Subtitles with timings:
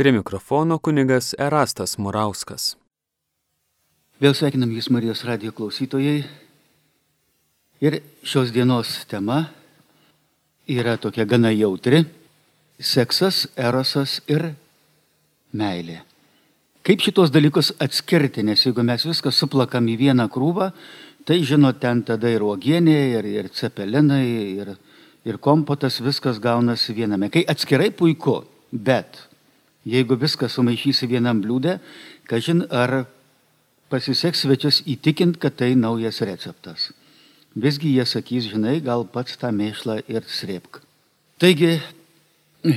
[0.00, 2.70] Prie mikrofono kunigas Erastas Murauskas.
[4.16, 6.22] Vėl sveikinam Jūs Marijos radijo klausytojai.
[7.84, 9.42] Ir šios dienos tema
[10.64, 12.06] yra tokia gana jautri-
[12.94, 14.54] seksas, erosas ir
[15.52, 16.00] meilė.
[16.82, 20.72] Kaip šitos dalykus atskirti, nes jeigu mes viską suplakam į vieną krūvą,
[21.26, 24.78] tai žinot, ten tada ir uogienė, ir, ir cepelinai, ir,
[25.26, 27.30] ir kompotas, viskas gaunasi viename.
[27.30, 29.28] Kai atskirai puiku, bet
[29.88, 31.78] jeigu viską sumaišysi vienam bliūdė,
[32.28, 33.04] kažin ar
[33.90, 36.90] pasiseks svečius įtikint, kad tai naujas receptas.
[37.58, 40.82] Visgi jie sakys, žinai, gal pats tą mėšlą ir srėpk.
[41.42, 41.80] Taigi,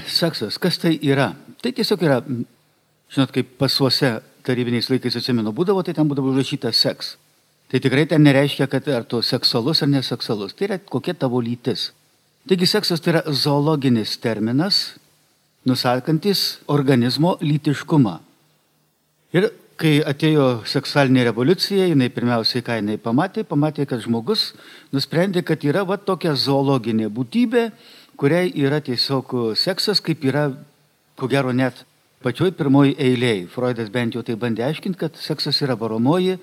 [0.10, 1.34] seksas, kas tai yra?
[1.62, 2.22] Tai tiesiog yra,
[3.14, 7.18] žinot, kaip pasuose tarybiniais laikais atsimenu būdavo, tai ten būdavo užrašyta seks.
[7.72, 10.56] Tai tikrai ten nereiškia, kad ar tu seksualus ar neseksualus.
[10.58, 11.92] Tai yra kokia tavo lytis.
[12.50, 14.98] Taigi seksas tai yra zoologinis terminas,
[15.70, 18.18] nusakantis organizmo lytiškumą.
[19.34, 19.50] Ir
[19.80, 24.52] kai atėjo seksualinė revoliucija, jinai pirmiausiai, ką jinai pamatė, pamatė, kad žmogus
[24.94, 27.70] nusprendė, kad yra va tokia zoologinė būtybė,
[28.20, 30.52] kuriai yra tiesiog seksas, kaip yra,
[31.18, 31.82] ko gero, net
[32.24, 33.48] pačioj pirmoji eilėje.
[33.52, 36.38] Freudas bent jau tai bandė aiškinti, kad seksas yra varomoji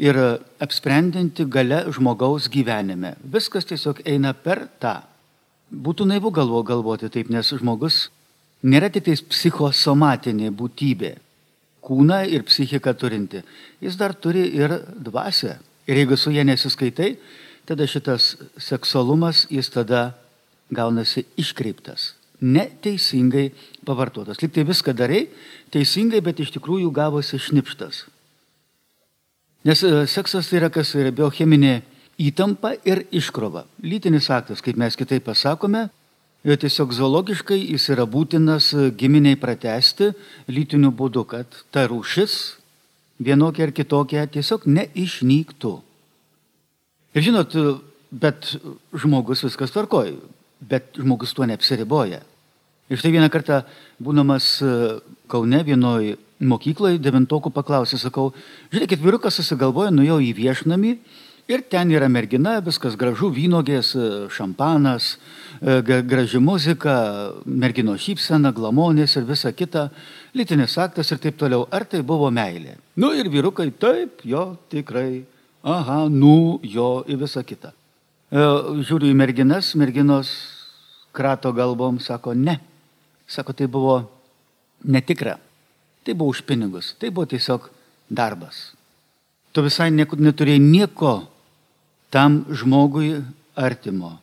[0.00, 0.18] ir
[0.62, 3.14] apsprendinti gale žmogaus gyvenime.
[3.22, 5.00] Viskas tiesiog eina per tą.
[5.70, 8.08] Būtų naivu galvo galvoti taip, nes žmogus
[8.62, 11.14] nėra tik tais psichosomatinė būtybė,
[11.84, 13.42] kūną ir psichiką turinti.
[13.80, 15.58] Jis dar turi ir dvasę.
[15.88, 17.14] Ir jeigu su jie nesiskaitai,
[17.66, 20.10] tada šitas seksualumas jis tada
[20.70, 22.14] gaunasi iškreiptas.
[22.40, 23.50] Neteisingai
[23.84, 24.40] pavartotas.
[24.40, 25.26] Liktai viską darai
[25.72, 28.04] teisingai, bet iš tikrųjų gavosi šnipštas.
[29.68, 31.80] Nes e, seksas tai yra kas yra biocheminė
[32.20, 33.66] įtampa ir iškrova.
[33.84, 35.88] Lytinis aktas, kaip mes kitaip pasakome,
[36.44, 40.12] tiesiog zoologiškai jis yra būtinas giminiai pratesti
[40.48, 42.36] lytiniu būdu, kad ta rūšis
[43.20, 45.74] vienokia ar kitokia tiesiog neišnyktų.
[47.12, 47.56] Ir žinot,
[48.10, 48.54] bet
[48.96, 50.16] žmogus viskas tvarkoja,
[50.64, 52.22] bet žmogus tuo neapsiriboja.
[52.90, 53.60] Ir štai vieną kartą,
[54.02, 54.56] būdamas
[55.30, 58.30] Kaune vienoje mokykloje, devintokų paklausė, sakau,
[58.72, 60.96] žiūrėkit, vyrukas susigalvoja, nuėjau į viešnamį
[61.50, 63.88] Ir ten yra mergina, viskas gražu, vynogės,
[64.30, 65.16] šampanas,
[65.58, 66.92] e, graži muzika,
[67.42, 69.88] mergino šypsena, glamonės ir visa kita,
[70.38, 71.64] lytinis aktas ir taip toliau.
[71.74, 72.76] Ar tai buvo meilė?
[72.94, 75.24] Nu ir vyrukai, taip, jo, tikrai.
[75.66, 77.72] Aha, nu, jo ir visa kita.
[78.30, 78.46] E,
[78.86, 80.30] žiūriu į merginas, merginos
[81.10, 82.60] krato galvom, sako, ne.
[83.26, 83.98] Sako, tai buvo
[84.86, 85.34] netikra.
[86.06, 86.94] Tai buvo už pinigus.
[86.94, 87.66] Tai buvo tiesiog
[88.06, 88.70] darbas.
[89.50, 91.18] Tu visai neturėjai nieko
[92.10, 93.22] tam žmogui
[93.54, 94.18] artimo.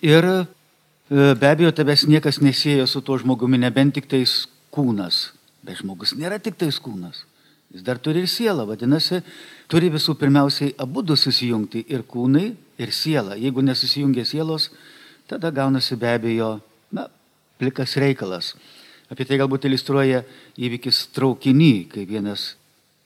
[0.00, 0.38] Ir e,
[1.10, 5.34] be abejo, tavęs niekas nesieja su tuo žmogumi, nebent tik tais kūnas.
[5.66, 7.26] Bet žmogus nėra tik tais kūnas.
[7.70, 9.20] Jis dar turi ir sielą, vadinasi,
[9.70, 12.48] turi visų pirmiausiai abu du susijungti ir kūnai,
[12.80, 13.36] ir siela.
[13.38, 14.70] Jeigu nesusijungia sielos,
[15.30, 16.56] tada gaunasi be abejo,
[16.90, 17.06] na,
[17.60, 18.54] plikas reikalas.
[19.10, 20.24] Apie tai galbūt iliustruoja
[20.58, 22.54] įvykis traukiny, kai vienas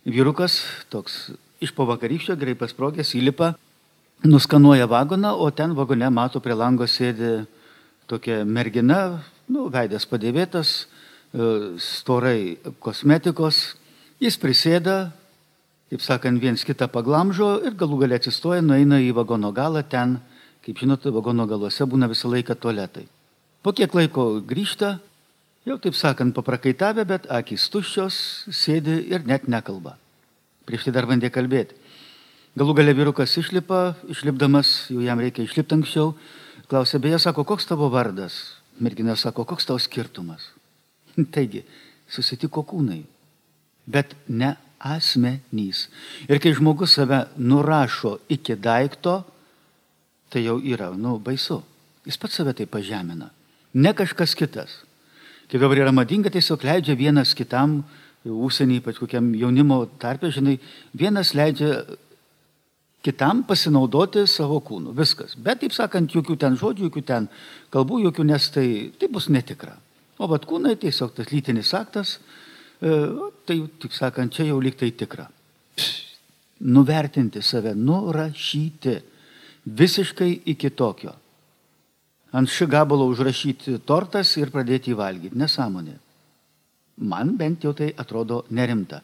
[0.08, 3.54] vyrukas, toks iš po vakarykščio gerai pasprogęs įlipa,
[4.24, 7.44] nuskanuoja vagoną, o ten vagone mato prie lango sėdi
[8.08, 11.48] tokia mergina, nu, veidas padėvėtas, e,
[11.80, 13.76] storai kosmetikos,
[14.20, 15.12] jis prisėda,
[15.92, 20.18] kaip sakant, viens kitą paglamžo ir galų galę atsistoja, nueina į vagono galą, ten,
[20.64, 23.06] kaip žinote, vagono galuose būna visą laiką tualetai.
[23.64, 24.98] Po kiek laiko grįžta,
[25.68, 28.16] jau taip sakant, paprakaitavę, bet akis tuščios,
[28.52, 29.96] sėdi ir net nekalba.
[30.64, 31.76] Prieš tai dar bandė kalbėti.
[32.54, 36.12] Galų galę vyrukas išlipa, išlipdamas, jau jam reikia išlipti anksčiau,
[36.70, 38.36] klausė, beje, sako, koks tavo vardas?
[38.78, 40.52] Mergina sako, koks tavo skirtumas?
[41.34, 41.64] Taigi,
[42.06, 43.02] susitiko kūnai,
[43.90, 45.88] bet ne asmenys.
[46.28, 49.22] Ir kai žmogus save nurašo iki daikto,
[50.30, 51.58] tai jau yra, nu, baisu.
[52.04, 53.30] Jis pats save tai pažemina.
[53.74, 54.82] Ne kažkas kitas.
[55.50, 57.80] Kaip dabar yra madinga, tiesiog leidžia vienas kitam
[58.24, 60.56] užsienį, ypač kokiam jaunimo tarpe, žinai,
[60.96, 61.82] vienas leidžia
[63.04, 64.94] kitam pasinaudoti savo kūnu.
[64.96, 65.36] Viskas.
[65.36, 67.28] Bet, taip sakant, jokių ten žodžių, jokių ten
[67.74, 68.66] kalbų, jokių, nes tai,
[68.98, 69.76] tai bus netikra.
[70.18, 72.18] O bet kūnai tiesiog tas lytinis aktas,
[72.80, 72.94] e,
[73.44, 75.26] tai, taip sakant, čia jau lyg tai tikra.
[76.64, 78.94] Nuvertinti save, nurašyti
[79.64, 81.12] visiškai iki tokio.
[82.34, 85.38] Ant šį gabalą užrašyti tortas ir pradėti jį valgyti.
[85.38, 85.98] Nesąmonė.
[86.96, 89.00] Man bent jau tai atrodo nerimta.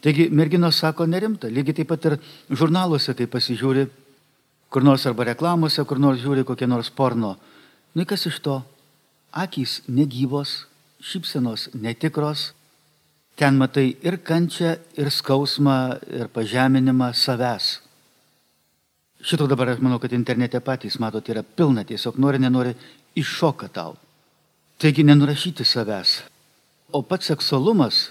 [0.00, 1.50] Taigi merginos sako nerimta.
[1.52, 2.18] Lygiai taip pat ir
[2.48, 3.86] žurnaluose, kai pasižiūri,
[4.72, 7.36] kur nors arba reklamose, kur nors žiūri kokie nors porno.
[7.94, 8.62] Nu kas iš to?
[9.36, 10.64] Akys negyvos,
[11.04, 12.54] šypsenos netikros,
[13.36, 17.82] ten matai ir kančią, ir skausmą, ir pažeminimą savęs.
[19.20, 22.72] Šito dabar aš manau, kad internete patys matote, yra pilna, tiesiog nori, nenori,
[23.16, 23.96] iššoka tau.
[24.80, 26.22] Taigi nenurašyti savęs.
[26.92, 28.10] O pats seksualumas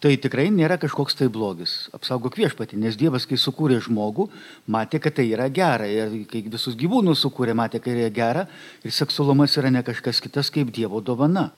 [0.00, 1.86] tai tikrai nėra kažkoks tai blogis.
[1.96, 4.28] Apsaugok viešpatį, nes Dievas, kai sukūrė žmogų,
[4.72, 5.88] matė, kad tai yra gera.
[5.88, 8.44] Ir kai visus gyvūnus sukūrė, matė, kad yra gera.
[8.84, 11.50] Ir seksualumas yra ne kažkas kitas kaip Dievo dovana.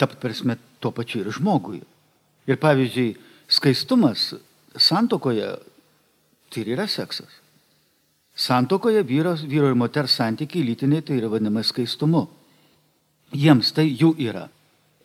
[0.00, 1.82] Tap prasme tuo pačiu ir žmogui.
[2.48, 3.16] Ir pavyzdžiui,
[3.50, 4.30] skaistumas
[4.76, 5.50] santokoje
[6.50, 7.40] tai yra seksas.
[8.40, 12.24] Santokoje vyros, vyro ir moters santykiai lytiniai tai yra vadinama skaistumu.
[13.36, 14.48] Jiems tai jų yra.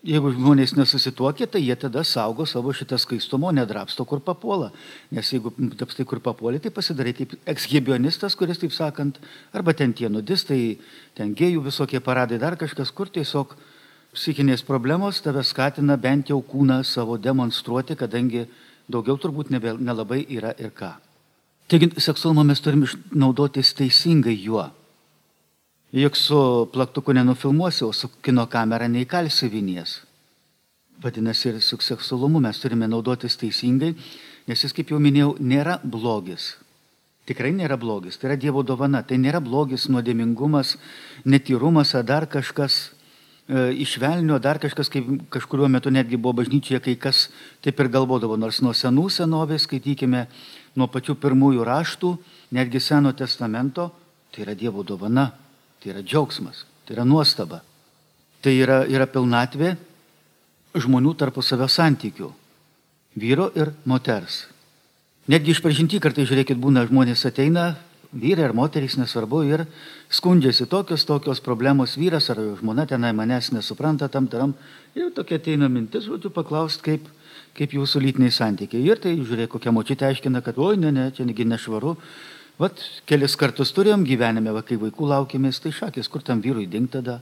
[0.06, 4.68] Jeigu žmonės nesusituokia, tai jie tada saugo savo šitą skaistumo, nedrapsto, kur papuola.
[5.10, 5.50] Nes jeigu
[5.80, 9.18] tapstai, kur papuolė, tai pasidarai kaip ekshibionistas, kuris, taip sakant,
[9.50, 10.78] arba ten tie nudistai,
[11.18, 13.58] ten gėjų visokie paradai, dar kažkas, kur tiesiog
[14.14, 18.46] psichinės problemos tave skatina bent jau kūną savo demonstruoti, kadangi
[18.86, 20.94] daugiau turbūt nebe, nelabai yra ir ką.
[21.66, 24.70] Taigi seksualumą mes turim naudotis teisingai juo.
[25.96, 30.02] Juk su plaktuku nenufilmuosi, o su kino kamera neįkalsi vinies.
[31.00, 33.94] Vadinasi, ir su seksualumu mes turime naudotis teisingai,
[34.48, 36.58] nes jis, kaip jau minėjau, nėra blogis.
[37.26, 40.74] Tikrai nėra blogis, tai yra Dievo dovana, tai nėra blogis, nuodėmingumas,
[41.24, 42.76] netyrumas ar dar kažkas
[43.48, 47.30] e, išvelnio, dar kažkas, kaip kažkuriuo metu netgi buvo bažnyčioje, kai kas
[47.64, 50.28] taip ir galvodavo, nors nuo senų senovės, skaitykime,
[50.76, 52.14] nuo pačių pirmųjų raštų,
[52.60, 53.94] netgi Seno testamento,
[54.36, 55.45] tai yra Dievo dovana
[55.86, 57.60] tai yra džiaugsmas, tai yra nuostaba,
[58.42, 59.76] tai yra, yra pilnatvė
[60.74, 62.32] žmonių tarpusavio santykių-
[63.22, 64.48] vyro ir moters.
[65.30, 67.78] Netgi iš pažinti kartai, žiūrėkit, būna žmonės ateina,
[68.12, 69.68] vyrai ar moterys, nesvarbu, ir
[70.10, 74.56] skundžiasi tokios, tokios problemos, vyras ar žmona tenai manęs nesupranta tam taram,
[74.96, 77.02] ir tokia ateina mintis, žodžiu, paklausti, kaip,
[77.54, 78.86] kaip jūsų lytiniai santykiai.
[78.86, 81.96] Ir tai, žiūrėk, kokia močiutė aiškina, kad, oi, ne, ne, čia negi nešvaru,
[82.62, 86.88] Vat kelis kartus turėjom gyvenime, va, kai vaikų laukėmės, tai šakės, kur tam vyrui ding
[86.92, 87.20] tada.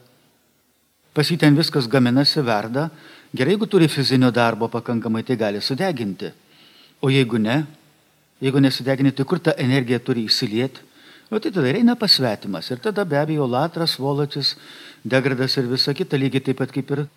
[1.13, 2.89] Pasiten viskas gaminasi, verda.
[3.33, 6.29] Gerai, jeigu turi fizinio darbo pakankamai, tai gali sudeginti.
[7.01, 7.63] O jeigu ne,
[8.41, 10.85] jeigu nesudegini, tai kur ta energija turi įsilieti?
[11.33, 12.69] O tai tada eina pasvetimas.
[12.69, 14.53] Ir tada be abejo latras, volotis,
[15.03, 17.07] degradas ir visa kita, lygiai taip pat kaip ir,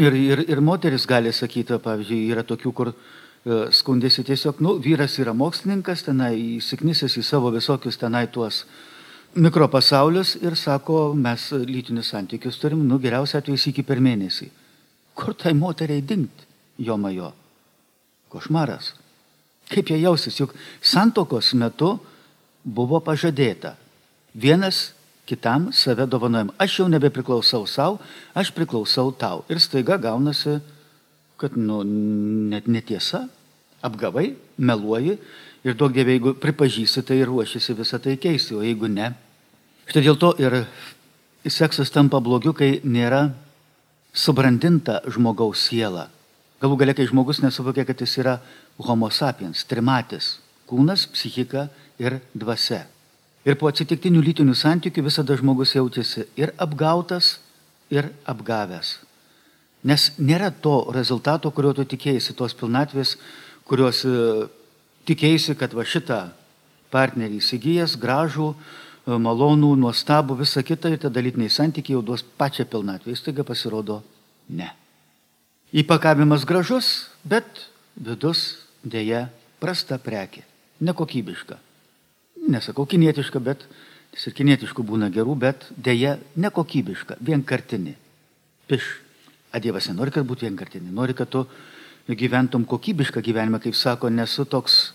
[0.00, 2.92] ir, ir, ir moteris gali sakyti, pavyzdžiui, yra tokių, kur
[3.44, 8.62] skundėsi tiesiog, nu, vyras yra mokslininkas, tenai įsiknisęs į savo visokius tenai tuos
[9.34, 14.50] mikropasaulius ir sako, mes lytinius santykius turim, nu, geriausia atveju iki per mėnesį.
[15.18, 16.46] Kur tai moteriai dingt,
[16.78, 17.32] jo majo?
[18.32, 18.94] Košmaras.
[19.72, 21.96] Kaip jie jausis, juk santokos metu
[22.64, 23.74] buvo pažadėta.
[24.32, 24.92] Vienas
[25.26, 26.52] kitam save dovanojam.
[26.60, 27.98] Aš jau nebepriklausau savo,
[28.34, 29.44] aš priklausau tau.
[29.50, 30.60] Ir staiga gaunasi
[31.42, 33.26] kad nu, net netiesa,
[33.82, 35.18] apgavai, meluoji
[35.66, 39.12] ir daug dievė, jeigu pripažįsti, tai ruošiasi visą tai keisti, o jeigu ne.
[39.90, 40.62] Štai dėl to ir
[41.50, 43.28] seksas tampa blogiu, kai nėra
[44.14, 46.08] subrandinta žmogaus siela.
[46.62, 48.36] Galų galia, kai žmogus nesuvokia, kad jis yra
[48.78, 50.38] homo sapiens, trimatis-
[50.70, 51.68] kūnas, psichika
[51.98, 52.86] ir dvasia.
[53.44, 57.38] Ir po atsitiktinių lytinių santykių visada žmogus jaučiasi ir apgautas,
[57.90, 59.11] ir apgavęs.
[59.82, 63.16] Nes nėra to rezultato, kurio tu tikėjai, tos pilnatvės,
[63.66, 64.46] kurios e,
[65.10, 66.20] tikėjai, kad va šitą
[66.94, 72.68] partnerį įsigijęs, gražų, e, malonų, nuostabų, visą kitą ir tada dalytiniai santykiai jau duos pačią
[72.70, 73.10] pilnatvę.
[73.10, 74.02] Jis taiga pasirodo
[74.54, 74.70] ne.
[75.74, 77.66] Įpakavimas gražus, bet
[77.98, 79.26] vidus dėja
[79.58, 80.44] prasta prekė,
[80.84, 81.58] nekokybiška.
[82.52, 83.66] Nesakau kinietiška, bet
[84.14, 87.96] ir kinietiškų būna gerų, bet dėja nekokybiška, vienkartinė.
[88.70, 89.00] Piš
[89.52, 91.44] A Dievas nenori, kad būtų vienkartinė, nori, kad tu
[92.08, 94.92] gyventum kokybišką gyvenimą, kaip sako, nesu toks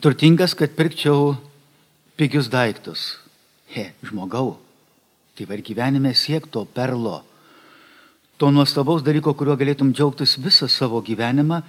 [0.00, 1.36] turtingas, kad pirkčiau
[2.16, 3.18] pigius daiktus.
[3.74, 4.56] He, žmogau,
[5.36, 7.22] tai var gyvenime siek to perlo,
[8.38, 11.62] to nuostabaus dalyko, kuriuo galėtum džiaugtis visą savo gyvenimą,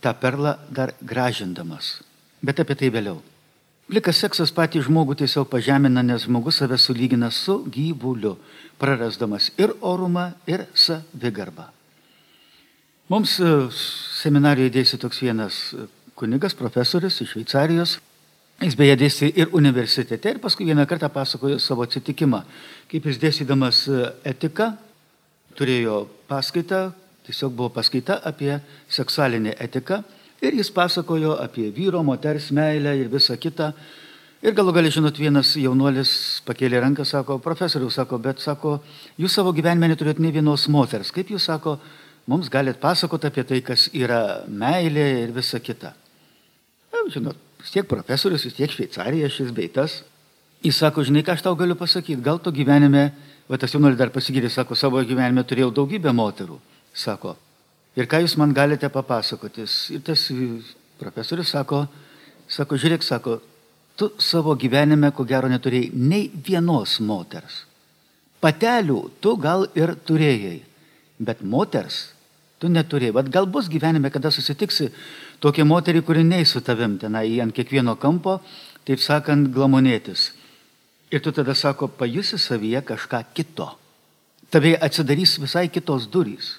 [0.00, 2.00] tą perlą dar gražindamas.
[2.44, 3.20] Bet apie tai vėliau.
[3.86, 8.32] Plikas seksas patį žmogų tiesiog pažemina, nes žmogus save sulygina su gyvuliu,
[8.82, 11.68] prarasdamas ir orumą, ir savigarbą.
[13.06, 13.52] Mums e,
[14.18, 15.86] seminarijoje dėsi toks vienas e,
[16.18, 17.92] kunigas, profesorius iš Šveicarijos.
[18.64, 22.42] Jis beje dėsi ir universitete ir paskui vieną kartą pasakojo savo atsitikimą,
[22.90, 24.02] kaip jis dėstydamas e,
[24.32, 24.72] etiką
[25.54, 26.88] turėjo paskaitą,
[27.30, 28.56] tiesiog buvo paskaita apie
[28.90, 30.02] seksualinę etiką
[30.44, 33.70] Ir jis pasakojo apie vyro, moters meilę ir visą kitą.
[34.44, 36.10] Ir galų gali, žinot, vienas jaunuolis
[36.46, 38.74] pakėlė ranką, sako, profesorius, sako, bet sako,
[39.16, 41.08] jūs savo gyvenime neturėt nei vienos moters.
[41.14, 41.78] Kaip jūs sako,
[42.28, 45.94] mums galite pasakoti apie tai, kas yra meilė ir visa kita.
[46.92, 50.02] Na, žinot, vis tiek profesorius, vis tiek Šveicarija šis beitas.
[50.64, 53.08] Jis sako, žinai, ką aš tau galiu pasakyti, gal to gyvenime,
[53.48, 56.60] va tas jaunuolis dar pasigyrė, sako, savo gyvenime turėjau daugybę moterų.
[56.96, 57.34] Sako,
[57.96, 59.66] ir ką jūs man galite papasakoti?
[59.96, 60.28] Ir tas
[61.00, 61.86] profesorius sako,
[62.48, 63.40] sako, žiūrėk, sako,
[63.96, 67.64] tu savo gyvenime, ko gero, neturėjai nei vienos moters.
[68.40, 70.60] Patelių tu gal ir turėjai,
[71.18, 72.10] bet moters
[72.60, 73.14] tu neturėjai.
[73.16, 74.90] Vat gal bus gyvenime, kada susitiksi
[75.40, 78.38] tokia moterį, kuri neįs su tavim tenai ant kiekvieno kampo,
[78.86, 80.30] taip sakant, glamonėtis.
[81.12, 83.70] Ir tu tada sako, pajusi savyje kažką kito.
[84.50, 86.56] Tavai atsidarys visai kitos durys.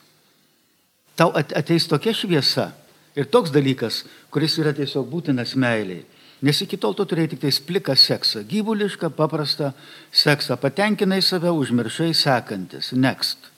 [1.18, 2.72] Tau ateis tokia šviesa
[3.18, 6.06] ir toks dalykas, kuris yra tiesiog būtinas meiliai.
[6.46, 9.72] Nes iki tol tu turėjai tik tai pliką seksą, gyvulišką, paprastą
[10.14, 13.50] seksą, patenkinai save, užmiršai sekantis, next.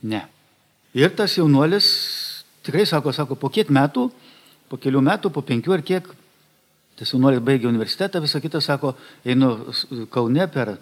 [0.00, 0.24] Ne.
[0.96, 1.90] Ir tas jaunuolis
[2.64, 4.06] tikrai sako, sako, po kiek metų,
[4.72, 6.08] po kelių metų, po penkių ar kiek,
[6.96, 8.94] tas jaunuolis baigė universitetą, visą kitą sako,
[9.28, 9.52] einu
[10.12, 10.78] Kaune per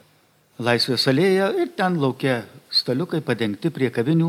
[0.61, 4.29] Laisvės alėją ir ten laukia staliukai padengti prie kavinių.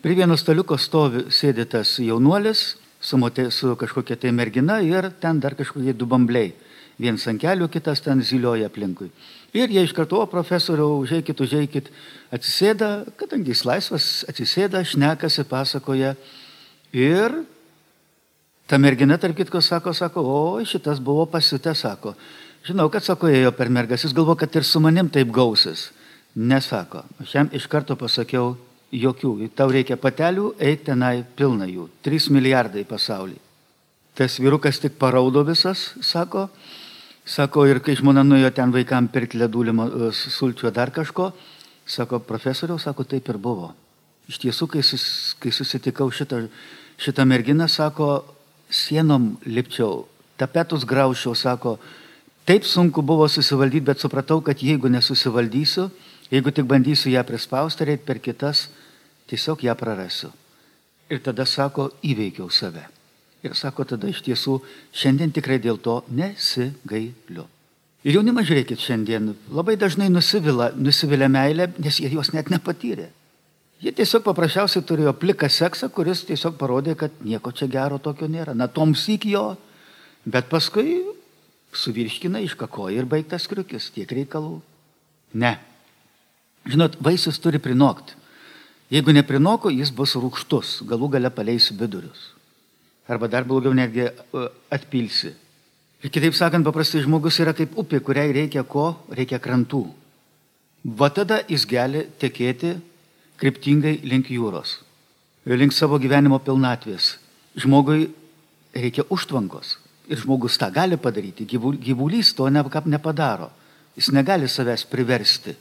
[0.00, 2.60] Prie vieno staliuko stovi sėdėtas jaunuolis,
[3.04, 6.54] su, mote, su kažkokia tai mergina ir ten dar kažkokie du bambliai.
[6.96, 9.10] Vienas ant kelių, kitas ten zilioja aplinkui.
[9.52, 11.90] Ir jie iš karto, o profesoriau, užeikit, užeikit,
[12.32, 12.88] atsisėda,
[13.20, 16.14] kadangi jis laisvas, atsisėda, šnekasi, pasakoja.
[16.96, 17.36] Ir
[18.64, 22.14] ta mergina, tarp kitko, sako, sako, o šitas buvo pasitę, sako.
[22.64, 25.90] Žinau, kad sako, ėjo per mergas, jis galvo, kad ir su manim taip gausis.
[26.32, 27.04] Nesako.
[27.20, 28.54] Aš jam iš karto pasakiau,
[28.92, 29.36] jokių.
[29.54, 31.88] Tau reikia patelių, eik tenai pilna jų.
[32.04, 33.38] 3 milijardai pasaulyje.
[34.14, 36.48] Tas vyrukas tik paraudo visas, sako.
[37.24, 41.30] Sako, ir kai žmona nuėjo ten vaikam pirkti ledūlimo e, sulčių dar kažko,
[41.86, 43.70] sako, profesoriau, sako, taip ir buvo.
[44.30, 45.04] Iš tiesų, kai, sus,
[45.38, 46.42] kai susitikau šitą,
[46.98, 48.24] šitą merginą, sako,
[48.70, 50.08] sienom lipčiau,
[50.40, 51.76] tapetus graušiau, sako,
[52.48, 55.86] taip sunku buvo susivaldyti, bet supratau, kad jeigu nesusivaldysiu,
[56.32, 58.68] jeigu tik bandysiu ją prispausti, reikia per kitas,
[59.30, 60.32] tiesiog ją prarasiu.
[61.10, 62.84] Ir tada sako, įveikiau save.
[63.42, 64.58] Ir sako, tada iš tiesų
[64.92, 67.46] šiandien tikrai dėl to nesigailiu.
[68.04, 73.10] Ir jaunimas, žiūrėkit, šiandien labai dažnai nusivila, nusivilia meilę, nes jie jos net nepatyrė.
[73.80, 78.52] Jie tiesiog paprasčiausiai turėjo pliką seksą, kuris tiesiog parodė, kad nieko čia gero tokio nėra.
[78.56, 79.54] Na, toms iki jo,
[80.28, 81.00] bet paskui
[81.76, 84.58] suvirškina iškakoja ir baigtas kriukis, tiek reikalų.
[85.40, 85.54] Ne.
[86.68, 88.19] Žinot, vaisius turi prinokti.
[88.90, 92.32] Jeigu neprinoko, jis bus rūkštus, galų gale paleisi vidurius.
[93.10, 94.12] Arba dar blogiau netgi e,
[94.70, 95.30] atpilsi.
[96.02, 98.92] Ir kitaip sakant, paprastai žmogus yra kaip upė, kuriai reikia ko?
[99.14, 99.84] Reikia krantų.
[100.82, 102.72] Va tada jis gali tekėti
[103.40, 104.78] kryptingai link jūros,
[105.46, 107.14] link savo gyvenimo pilnatvės.
[107.60, 108.08] Žmogui
[108.74, 109.76] reikia užtvankos.
[110.10, 111.46] Ir žmogus tą gali padaryti.
[111.46, 113.50] Gyvulys to nepadaro.
[113.94, 115.54] Jis negali savęs priversti.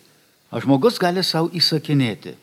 [0.50, 2.34] O žmogus gali savo įsakinėti.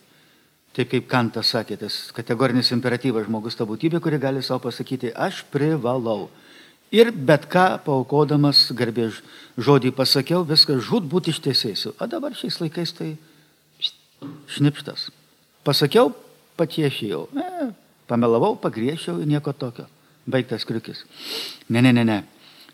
[0.76, 5.40] Taip kaip Kantas sakė, tas kategorinis imperatyvas žmogus ta būtybė, kuri gali savo pasakyti, aš
[5.52, 6.28] privalau.
[6.92, 9.22] Ir bet ką paukodamas garbės
[9.56, 11.96] žodį pasakiau, viskas žud būti ištiesėsiu.
[11.96, 13.14] O dabar šiais laikais tai
[14.52, 15.08] šnipštas.
[15.66, 16.12] Pasakiau,
[16.60, 17.24] patiešėjau.
[17.32, 17.72] E,
[18.06, 19.88] pamelavau, pagriešiau ir nieko tokio.
[20.28, 21.04] Baigtas kriukis.
[21.68, 22.22] Ne, ne, ne, ne.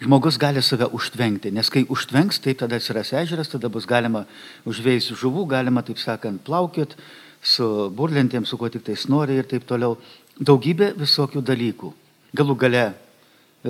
[0.03, 4.25] Žmogus gali save užtvenkti, nes kai užtvenks, taip tada atsiras ežeras, tada bus galima
[4.67, 6.97] užvėjus žuvų, galima, taip sakant, plaukiot,
[7.43, 9.99] su burlentėm, su kuo tik tais nori ir taip toliau.
[10.39, 11.93] Daugybė visokių dalykų.
[12.39, 12.95] Galų gale e,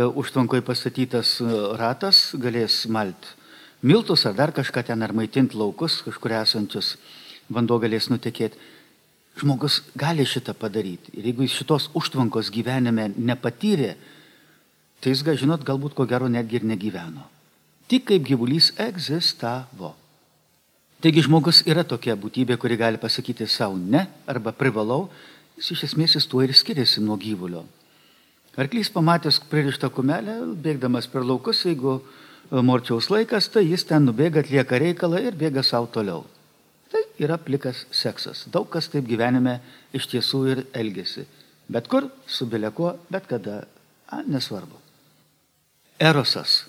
[0.04, 1.48] užtvankoje pastatytas e,
[1.80, 3.32] ratas galės malt
[3.82, 6.96] miltus ar dar kažką ten, ar maitinti laukus, kažkur esančius,
[7.50, 8.60] vanduo galės nutekėti.
[9.40, 11.14] Žmogus gali šitą padaryti.
[11.16, 13.94] Ir jeigu jis šitos užtvankos gyvenime nepatyrė,
[15.00, 17.24] tai jis, žinot, galbūt ko gero netgi ir negyveno.
[17.88, 19.96] Tik kaip gyvulys egzistavo.
[21.02, 25.09] Taigi žmogus yra tokia būtybė, kuri gali pasakyti savo ne arba privalau,
[25.59, 27.64] jis iš esmės jis tuo ir skiriasi nuo gyvulio.
[28.54, 32.04] Arklys pamatęs pririštą kumelę, bėgdamas per laukus, jeigu e,
[32.62, 36.23] morčiaus laikas, tai jis ten nubėga, atlieka reikalą ir bėga savo toliau.
[36.92, 38.44] Tai yra plikas seksas.
[38.52, 39.59] Daug kas taip gyvenime
[39.97, 41.26] iš tiesų ir elgesi.
[41.66, 43.64] Bet kur, su bileko, bet kada,
[44.06, 44.78] a, nesvarbu.
[45.99, 46.61] Erosas,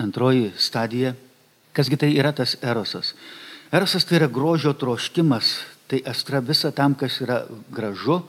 [0.00, 1.12] antroji stadija.
[1.76, 3.12] Kasgi tai yra tas erosas?
[3.74, 5.56] Ersas tai yra grožio troškimas,
[5.90, 7.40] tai astra visa tam, kas yra
[7.74, 8.20] gražu,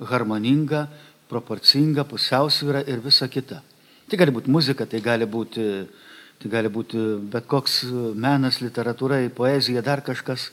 [0.00, 0.86] harmoninga,
[1.28, 3.60] proporcinga, pusiausvyra ir visa kita.
[4.08, 5.64] Tai gali būti muzika, tai gali būti
[6.44, 7.00] Tai gali būti
[7.32, 7.84] bet koks
[8.20, 10.50] menas, literatūra, poezija, dar kažkas.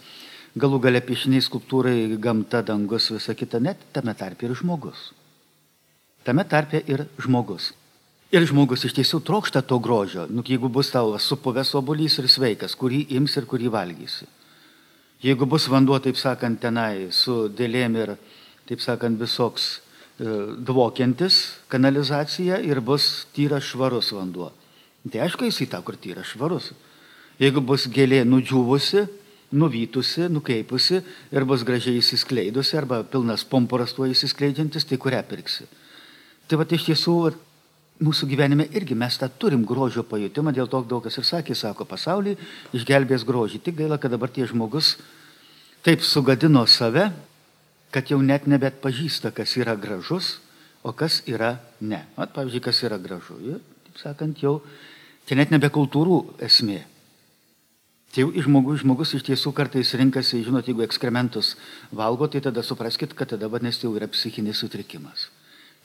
[0.56, 5.10] Galų gale piešiniai, skulptūrai, gamta, dangus, visa kita, net tame tarpe ir žmogus.
[6.28, 7.72] Tame tarpe ir žmogus.
[8.32, 10.28] Ir žmogus iš tiesų trokšta to grožio.
[10.32, 14.28] Nu, jeigu bus tavo supuvęs obolys ir sveikas, kurį ims ir kurį valgysi.
[15.22, 18.16] Jeigu bus vanduo, taip sakant, tenai su dėlėm ir,
[18.66, 20.26] taip sakant, visoks e,
[20.66, 21.38] dvokiantis
[21.70, 24.50] kanalizacija ir bus tyras švarus vanduo.
[25.06, 26.72] Tai aišku, jis į tą, kur tyras švarus.
[27.42, 29.06] Jeigu bus gėlė nudžiūvusi,
[29.52, 31.02] nuvytusi, nukreipusi
[31.34, 35.68] ir bus gražiai įsiskleidusi arba pilnas pomporas tuo įsiskleidžiantis, tai kurią pirksi.
[36.48, 37.16] Tai va iš tiesų
[38.02, 41.86] mūsų gyvenime irgi mes tą turim grožio pajutimą, dėl to daug kas ir sakė, sako,
[41.86, 42.36] pasaulį
[42.78, 43.62] išgelbės grožį.
[43.62, 44.96] Tik gaila, kad dabar tie žmogus
[45.86, 47.10] taip sugadino save,
[47.94, 50.40] kad jau net nebet pažįsta, kas yra gražus,
[50.82, 52.06] o kas yra ne.
[52.18, 53.38] Mat, pavyzdžiui, kas yra gražu.
[53.46, 54.60] Ir, taip sakant, jau
[55.30, 56.82] tai net nebe kultūrų esmė.
[58.12, 61.54] Tai žmogus, žmogus iš tiesų kartais rinkasi, žinot, jeigu ekskrementus
[61.96, 65.31] valgo, tai tada supraskite, kad tada vadinasi jau yra psichinis sutrikimas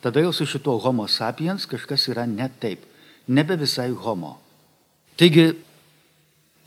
[0.06, 2.84] tada jau su šituo homo sapiens kažkas yra ne taip,
[3.26, 4.36] nebe visai homo.
[5.18, 5.48] Taigi,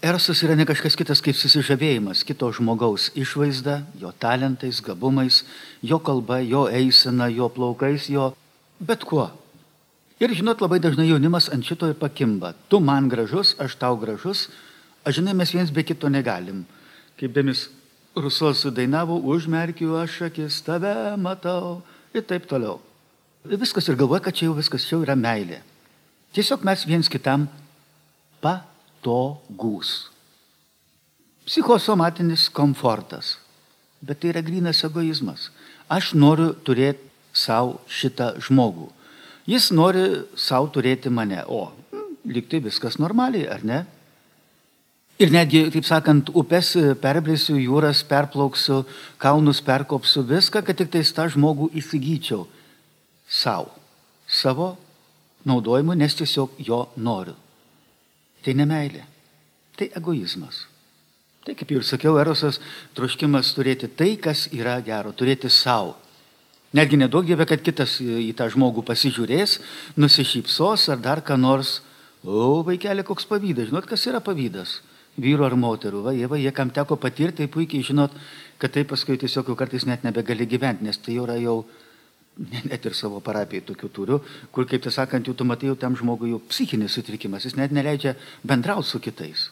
[0.03, 5.46] erosas yra ne kažkas kitas kaip susižavėjimas kito žmogaus išvaizda, jo talentais, gabumais,
[5.79, 8.34] jo kalba, jo eisena, jo plaukais, jo
[8.79, 9.29] bet kuo.
[10.19, 12.51] Ir žinot, labai dažnai jaunimas ant šito ir pakimba.
[12.67, 14.50] Tu man gražus, aš tau gražus,
[15.08, 16.65] aš žinai, mes viens be kito negalim.
[17.15, 17.69] Kaip demis
[18.19, 21.79] Rusos sudainavo, užmerkiu aš akis, tave matau
[22.12, 22.81] ir taip toliau
[23.43, 25.62] viskas ir galvoja, kad čia jau viskas jau yra meilė.
[26.36, 27.48] Tiesiog mes viens kitam
[28.43, 30.10] patogus.
[31.48, 33.38] Psichosomatinis komfortas.
[34.01, 35.50] Bet tai yra grinas egoizmas.
[35.89, 38.89] Aš noriu turėti savo šitą žmogų.
[39.50, 40.03] Jis nori
[40.38, 41.41] savo turėti mane.
[41.48, 41.72] O,
[42.29, 43.79] liktai viskas normaliai, ar ne?
[45.19, 48.86] Ir netgi, taip sakant, upes perbrėsiu, jūras perplauksiu,
[49.19, 52.46] kalnus perkopsiu, viską, kad tik tais tą žmogų įsigyčiau
[53.29, 53.71] savo,
[54.27, 54.74] savo
[55.48, 57.37] naudojimu, nes tiesiog jo noriu.
[58.44, 59.05] Tai nemailė,
[59.77, 60.65] tai egoizmas.
[61.46, 62.59] Tai kaip jau ir sakiau, erosas
[62.98, 65.96] troškimas turėti tai, kas yra gero, turėti savo.
[66.75, 69.57] Netgi nedaug dievė, kad kitas į tą žmogų pasižiūrės,
[69.98, 71.79] nusišypsos ar dar ką nors.
[72.22, 73.72] O, vaikelė, koks pavydas.
[73.72, 74.81] Žinot, kas yra pavydas?
[75.20, 76.03] Vyru ar moterų.
[76.05, 78.13] Va, jie, va, jie kam teko patirti, tai puikiai žinot,
[78.61, 81.63] kad tai paskui tiesiog jau kartais net nebegali gyventi, nes tai yra jau
[82.37, 84.20] net ir savo parapijai tokių turiu,
[84.55, 87.74] kur, kaip tai sakant, jau tu matai, jau tam žmogui jau psichinis sutrikimas, jis net
[87.75, 88.15] neleidžia
[88.48, 89.50] bendrauti su kitais.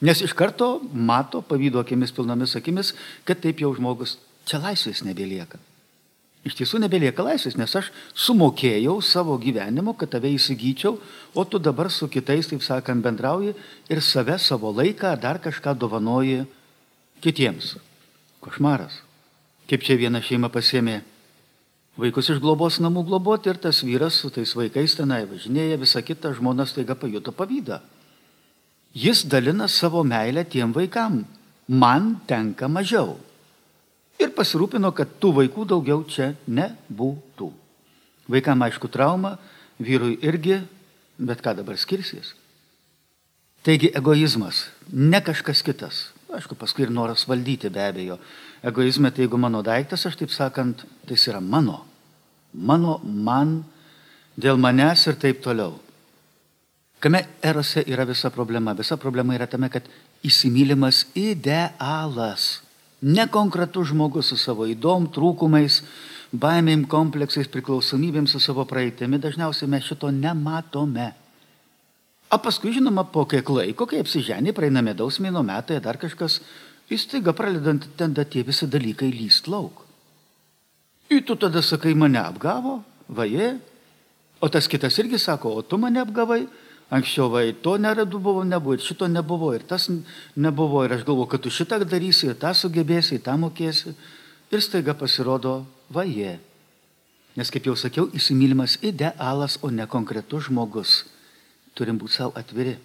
[0.00, 2.92] Nes iš karto mato pavydo akimis, pilnomis akimis,
[3.24, 5.60] kad taip jau žmogus čia laisvės nebelieka.
[6.46, 11.00] Iš tiesų nebelieka laisvės, nes aš sumokėjau savo gyvenimu, kad tave įsigyčiau,
[11.34, 13.56] o tu dabar su kitais, taip sakant, bendrauji
[13.90, 16.44] ir save, savo laiką, dar kažką dovanoji
[17.24, 17.74] kitiems.
[18.44, 19.00] Košmaras.
[19.66, 21.00] Kaip čia viena šeima pasėmė
[22.00, 26.32] vaikus iš globos namų globoti ir tas vyras su tais vaikais tenai važinėja, visa kita
[26.36, 27.80] žmona staiga pajuto pavydą.
[28.96, 31.24] Jis dalina savo meilę tiem vaikam.
[31.68, 33.16] Man tenka mažiau.
[34.16, 37.50] Ir pasirūpino, kad tų vaikų daugiau čia nebūtų.
[38.32, 39.34] Vaikam aišku trauma,
[39.76, 40.62] vyrui irgi,
[41.18, 42.32] bet ką dabar skirsis.
[43.66, 46.06] Taigi egoizmas, ne kažkas kitas.
[46.32, 48.16] Aišku, paskui ir noras valdyti be abejo.
[48.66, 51.84] Egoizme tai jeigu mano daiktas, aš taip sakant, tai jis yra mano.
[52.52, 53.60] Mano, man,
[54.34, 55.76] dėl manęs ir taip toliau.
[56.98, 58.74] Kame erose yra visa problema?
[58.74, 59.86] Visa problema yra tame, kad
[60.26, 62.64] įsimylimas idealas.
[63.06, 65.82] Ne konkretus žmogus su savo įdom, trūkumais,
[66.34, 71.12] baimėm, kompleksais, priklausomybėm su savo praeitimi, dažniausiai mes šito nematome.
[72.32, 76.40] O paskui, žinoma, po kiek laiko, kai apsiženė, praeina medaus mėno metai, dar kažkas,
[76.90, 79.84] įstaiga pradedant ten tie visi dalykai lyst lauk.
[81.10, 83.58] Ir tu tada sakai, mane apgavo, vaje,
[84.40, 86.46] o tas kitas irgi sako, o tu mane apgavai,
[86.90, 89.86] anksčiau vai, to neradu buvo, nebuvo, ir šito nebuvo, ir tas
[90.34, 93.94] nebuvo, ir aš galvoju, kad tu šitą darysi, ir tą sugebėsi, ir tą mokėsi,
[94.50, 96.38] ir staiga pasirodo vaje.
[97.36, 101.04] Nes, kaip jau sakiau, įsimylimas idealas, o ne konkretus žmogus.
[101.76, 102.78] Turim būti savo atviri.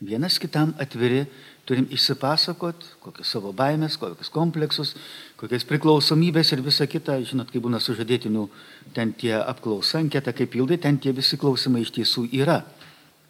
[0.00, 1.26] Vienas kitam atviri
[1.68, 4.94] turim išsipasakot, kokius savo baimės, kokius kompleksus,
[5.40, 8.46] kokias priklausomybės ir visa kita, žinot, kai būna sužadėtinių,
[8.96, 12.60] ten tie apklausa, anketa kaip pildai, ten tie visi klausimai iš tiesų yra.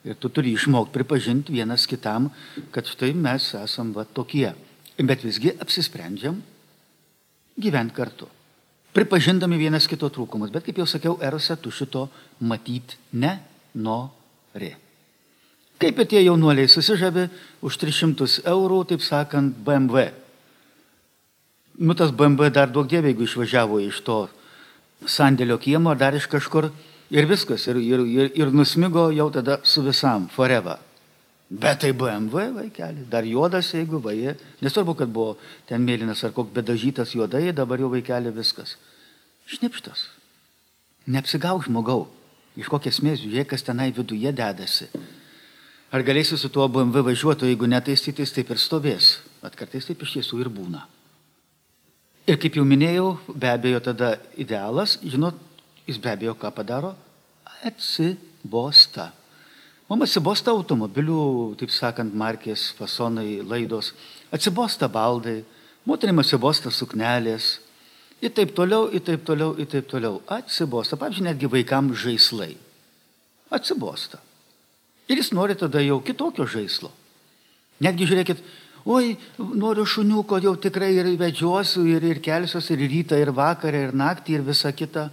[0.04, 2.30] Ir tu turi išmokti pripažinti vienas kitam,
[2.72, 4.48] kad štai mes esam va tokie.
[4.96, 6.40] Bet visgi apsisprendžiam
[7.60, 8.28] gyventi kartu.
[8.96, 10.50] Pripažindami vienas kito trūkumus.
[10.50, 12.08] Bet kaip jau sakiau, erose tu šito
[12.40, 14.72] matyti nenori.
[15.80, 17.28] Kaip ir tie jaunuoliai susižavė
[17.64, 20.10] už 300 eurų, taip sakant, BMW.
[21.80, 24.18] Nu, tas BMW dar daug dievė, jeigu išvažiavo iš to
[25.08, 26.68] sandėlio kiemo, dar iš kažkur
[27.08, 30.76] ir viskas, ir, ir, ir, ir nusmigo jau tada su visam, forever.
[31.50, 36.52] Bet tai BMW vaikeli, dar juodas, jeigu vaje, nesvarbu, kad buvo ten mėlynas ar koks
[36.54, 38.76] bedažytas juodai, dabar jau vaikeli viskas.
[39.50, 40.04] Šnipštas.
[41.10, 42.04] Neapsigauk žmogau.
[42.60, 44.90] Iš kokias mės, žiūrėk, kas tenai viduje dedasi.
[45.90, 49.16] Ar galėsi su tuo BMW važiuoti, jeigu netaisytis, taip ir stovės.
[49.42, 50.84] Bet kartais taip iš tiesų ir būna.
[52.30, 55.34] Ir kaip jau minėjau, be abejo tada idealas, žinot,
[55.88, 56.92] jis be abejo ką padaro?
[57.66, 59.08] Atsibosta.
[59.90, 61.18] Mums atsibosta automobilių,
[61.58, 63.90] taip sakant, markės, fasonai, laidos,
[64.30, 65.40] atsibosta baldai,
[65.90, 67.56] moterim atsibosta suknelės,
[68.22, 70.22] ir taip toliau, ir taip toliau, ir taip toliau.
[70.38, 72.52] Atsibosta, pavyzdžiui, netgi vaikams žaislai.
[73.50, 74.22] Atsibosta.
[75.10, 76.92] Ir jis nori tada jau kitokio žaislo.
[77.82, 78.42] Netgi žiūrėkit,
[78.92, 79.16] oi,
[79.58, 84.38] noriu šuniuko, jau tikrai ir vedžiosiu, ir, ir kelsiuosi, ir rytą, ir vakarą, ir naktį,
[84.38, 85.08] ir visa kita.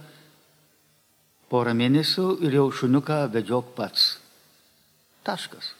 [1.48, 4.10] Porą mėnesių ir jau šuniuką vedžiok pats.
[5.26, 5.72] Taškas.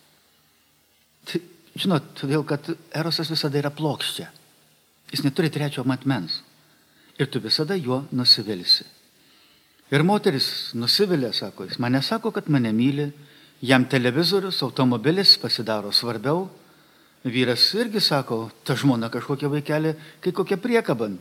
[1.29, 1.41] Tai,
[1.77, 4.31] žinot, todėl, kad erosas visada yra plokščia.
[5.13, 6.41] Jis neturi trečio matmens.
[7.21, 8.87] Ir tu visada juo nusivilsi.
[9.93, 13.09] Ir moteris nusivilė, sako, jis mane sako, kad mane myli,
[13.61, 16.47] Jam televizorius, automobilis pasidaro svarbiau.
[17.27, 21.17] Vyras irgi sako, ta žmona kažkokia vaikelė, kai kokia priekaban.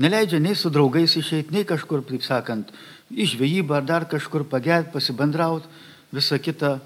[0.00, 2.70] Neleidžia nei su draugais išeiti, nei kažkur, taip sakant,
[3.10, 5.66] į žvejybą ar dar kažkur pagėt, pasibendrauti,
[6.14, 6.78] visą kitą,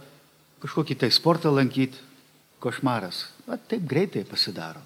[0.64, 2.01] kažkokį tai sportą lankyti.
[2.64, 3.27] Košmaras.
[3.45, 4.81] Va, taip greitai pasidaro.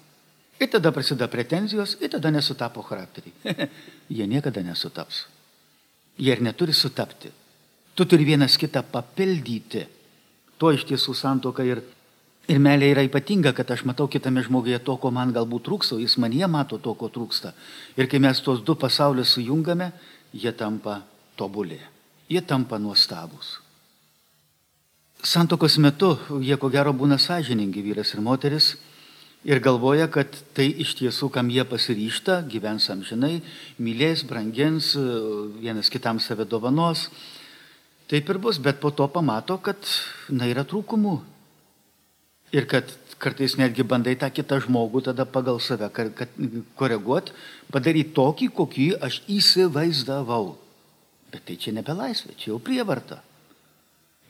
[0.59, 3.69] Ir tada prasideda pretenzijos, ir tada nesutapo charakteriai.
[4.17, 5.23] Jie niekada nesutaps.
[6.19, 7.31] Jie ir neturi sutapti.
[7.95, 9.85] Tu turi vienas kitą papildyti.
[10.59, 11.79] Tuo iš tiesų santoka ir,
[12.51, 16.17] ir meilė yra ypatinga, kad aš matau kitame žmoguje to, ko man galbūt trūksta, jis
[16.19, 17.53] man jie mato to, ko trūksta.
[17.95, 19.93] Ir kai mes tuos du pasaulius sujungame,
[20.35, 20.99] jie tampa
[21.39, 21.79] tobulė.
[22.29, 23.57] Jie tampa nuostabus.
[25.23, 28.75] Santokos metu jie ko gero būna sąžiningi vyras ir moteris
[29.43, 33.39] ir galvoja, kad tai iš tiesų, kam jie pasiryšta, gyvens amžinai,
[33.79, 34.93] mylės, brangins,
[35.59, 37.07] vienas kitam save dovanos
[38.09, 39.77] Taip ir bus, bet po to pamato, kad
[40.33, 41.19] na, yra trūkumų.
[42.57, 42.89] Ir kad
[43.21, 45.91] kartais netgi bandai tą kitą žmogų tada pagal save
[46.79, 47.35] koreguoti,
[47.69, 50.55] padaryti tokį, kokį aš įsivaizdavau.
[51.29, 53.19] Bet tai čia nebe laisvė, čia jau prievarta.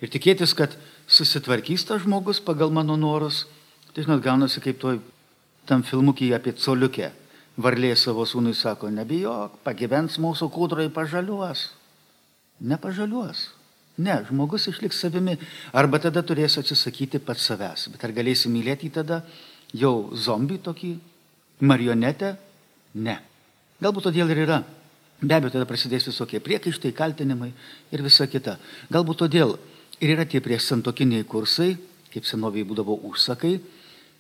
[0.04, 0.76] Ir tikėtis, kad
[1.08, 3.46] susitvarkys tas žmogus pagal mano norus,
[3.94, 5.00] tai žinot, gaunasi kaip toj
[5.70, 7.14] tam filmukį apie coliukę.
[7.60, 11.70] Varlė savo sūnui sako, nebijok, pagyvens mūsų kūdrai pažaliuos.
[12.60, 13.59] Nepažaliuos.
[14.00, 15.36] Ne, žmogus išliks savimi.
[15.76, 17.90] Arba tada turės atsisakyti pats savęs.
[17.92, 19.22] Bet ar galėsi mylėti tada
[19.76, 20.92] jau zombį tokį,
[21.68, 22.38] marionetę?
[22.96, 23.18] Ne.
[23.84, 24.62] Galbūt todėl ir yra.
[25.20, 27.52] Be abejo, tada prasidės visokie priekaištai, kaltinimai
[27.92, 28.56] ir visa kita.
[28.92, 29.58] Galbūt todėl
[30.00, 31.74] ir yra tie priešsantokiniai kursai,
[32.14, 33.58] kaip senoviai būdavo užsakai,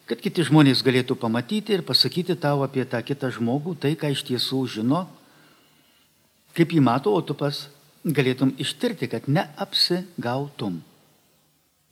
[0.09, 4.25] kad kiti žmonės galėtų pamatyti ir pasakyti tau apie tą kitą žmogų, tai, ką iš
[4.27, 5.05] tiesų žino,
[6.57, 7.69] kaip jį mato, o tu pas
[8.05, 10.79] galėtum ištirti, kad neapsigautum.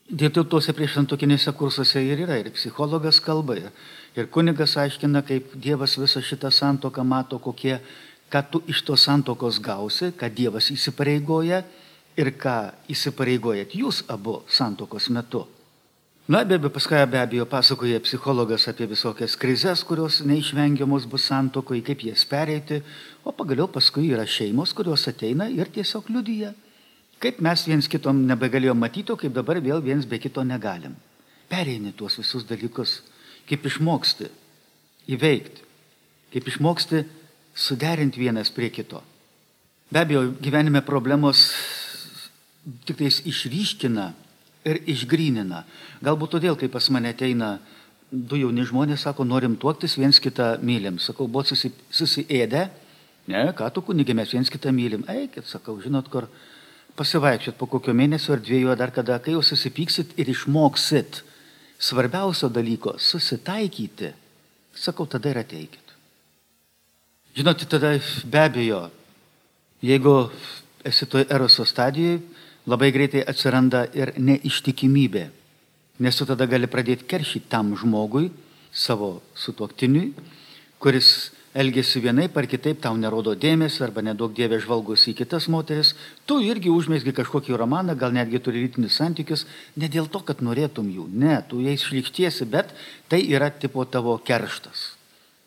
[0.08, 3.72] Dėl tuose priešsantokinėse kursuose ir yra, ir psichologas kalba, ir,
[4.16, 7.82] ir kunigas aiškina, kaip Dievas visą šitą santoką mato, kokie,
[8.32, 11.60] ką tu iš tos santokos gausi, ką Dievas įsipareigoja
[12.18, 12.56] ir ką
[12.88, 15.44] įsipareigojat jūs abu santokos metu.
[16.28, 21.80] Na, be abejo, paskui be abejo pasakoja psichologas apie visokias krizės, kurios neišvengiamos bus santokoje,
[21.88, 22.82] kaip jas pereiti,
[23.24, 26.52] o pagaliau paskui yra šeimos, kurios ateina ir tiesiog liudyja,
[27.24, 31.00] kaip mes viens kitom nebegalėjom matyti, o kaip dabar vėl viens be kito negalim.
[31.48, 33.00] Pereini tuos visus dalykus,
[33.48, 34.28] kaip išmoksti
[35.08, 35.64] įveikti,
[36.36, 37.06] kaip išmoksti
[37.56, 39.00] suderinti vienas prie kito.
[39.88, 41.54] Be abejo, gyvenime problemos
[42.84, 44.12] tik tais išryškina
[44.68, 45.64] ir išgrynina.
[46.04, 47.58] Galbūt todėl, kai pas mane ateina
[48.12, 51.00] du jauni žmonės, sako, norim tuoktis, viens kitą mylim.
[51.04, 52.68] Sakau, buvo susi, susiėdę,
[53.32, 55.04] ne, ką tu kunigė, mes viens kitą mylim.
[55.12, 56.30] Eikit, sakau, žinot, kur
[56.98, 61.22] pasivaikščiot po kokio mėnesio ar dviejų, dar kada, kai jau susipyksit ir išmoksit
[61.78, 64.14] svarbiausio dalyko- susitaikyti,
[64.74, 65.84] sakau, tada ir ateikit.
[67.36, 68.90] Žinot, tada be abejo,
[69.82, 70.32] jeigu
[70.84, 72.22] esi toje eroso stadijoje,
[72.68, 75.28] labai greitai atsiranda ir neištikimybė.
[76.04, 78.30] Nes tu tada gali pradėti keršyti tam žmogui,
[78.70, 80.12] savo sutuoktiniui,
[80.78, 85.96] kuris elgesi vienaip ar kitaip, tau nerodo dėmesio arba nedaug dievė žvalgosi į kitas moteris,
[86.30, 90.92] tu irgi užmėsgi kažkokį romaną, gal netgi turi rytinius santykius, ne dėl to, kad norėtum
[90.94, 92.76] jų, ne, tu jais šlikštiesi, bet
[93.10, 94.92] tai yra tipo tavo kerštas.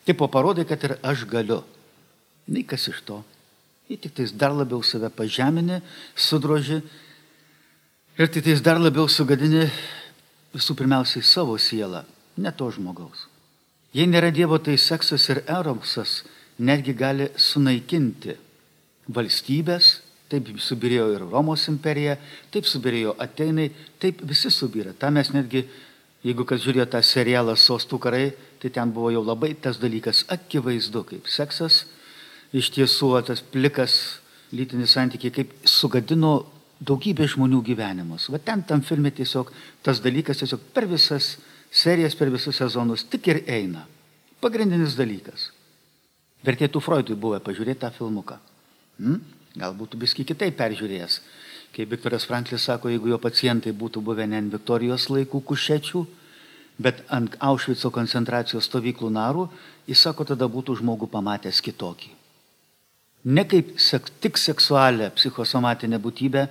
[0.08, 1.60] Tipo parodai, kad ir aš galiu.
[2.50, 3.20] Nei kas iš to.
[3.86, 5.78] Jie tik tais dar labiau save pažeminė,
[6.18, 6.80] sudroži
[8.18, 9.66] ir tik tais dar labiau sugadini
[10.54, 12.04] visų pirmiausiai savo sielą,
[12.36, 13.26] ne to žmogaus.
[13.94, 16.20] Jei nėra Dievo, tai seksas ir eromsas
[16.58, 18.36] netgi gali sunaikinti
[19.10, 19.98] valstybės,
[20.30, 22.16] taip subirėjo ir Romos imperija,
[22.54, 24.92] taip subirėjo Ateinai, taip visi subyra.
[24.94, 25.64] Ta mes netgi,
[26.22, 28.28] jeigu kas žiūrėjo tą serialą Sostų karai,
[28.62, 31.82] tai ten buvo jau labai tas dalykas akivaizdu, kaip seksas,
[32.54, 34.20] iš tiesų tas plikas
[34.54, 36.44] lytinis santykiai, kaip sugadino
[36.80, 38.28] daugybė žmonių gyvenimus.
[38.32, 39.52] Va ten tam filme tiesiog
[39.84, 41.36] tas dalykas tiesiog per visas
[41.70, 43.86] serijas per visus sezonus tik ir eina.
[44.40, 45.50] Pagrindinis dalykas.
[46.44, 48.38] Vertėtų Freudui buvę pažiūrėti tą filmuką.
[48.98, 49.20] Hmm?
[49.60, 51.20] Galbūt biski kitaip peržiūrėjęs.
[51.74, 56.06] Kaip Viktoras Franklis sako, jeigu jo pacientai būtų buvę ne ant Viktorijos laikų kušečių,
[56.80, 59.46] bet ant Aušvico koncentracijos stovyklų narų,
[59.86, 62.19] jis sako, tada būtų žmogų pamatęs kitokį.
[63.24, 66.46] Ne kaip sek, tik seksualią psichosomatinę būtybę,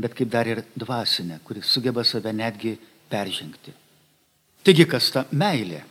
[0.00, 2.78] bet kaip dar ir dvasinę, kuris sugeba save netgi
[3.12, 3.74] peržengti.
[4.64, 5.82] Taigi kas ta meilė?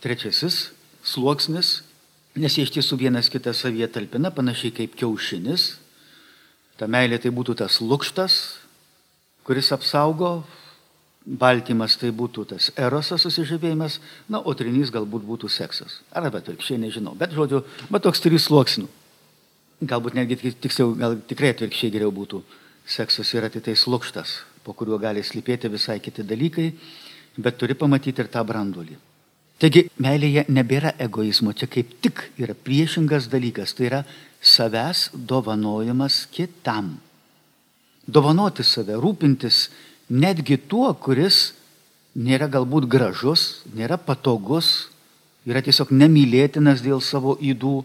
[0.00, 0.70] Trečiasis
[1.04, 1.82] sluoksnis,
[2.38, 5.74] nes jie iš tiesų vienas kitą savyje talpina, panašiai kaip kiaušinis.
[6.78, 8.38] Ta meilė tai būtų tas lūkštas,
[9.44, 10.46] kuris apsaugo,
[11.28, 13.98] baltymas tai būtų tas erosas susižavėjimas,
[14.32, 16.00] na, o trinys galbūt būtų seksas.
[16.16, 18.88] Arba atvirkščiai nežinau, bet žodžiu, bet toks trys sluoksnių.
[19.78, 22.42] Galbūt netgi tiksliau, gal tikrai atvirkščiai geriau būtų.
[22.88, 26.72] Seksas yra tik tai slūkštas, po kuriuo gali slypėti visai kiti dalykai
[27.38, 28.96] bet turi pamatyti ir tą brandulį.
[29.58, 34.00] Taigi meilėje nebėra egoizmo, čia kaip tik yra priešingas dalykas, tai yra
[34.42, 36.96] savęs dovanojimas kitam.
[38.06, 39.66] Dovanoti save, rūpintis
[40.08, 41.52] netgi tuo, kuris
[42.18, 44.88] nėra galbūt gražus, nėra patogus,
[45.46, 47.82] yra tiesiog nemylėtinas dėl savo įdų,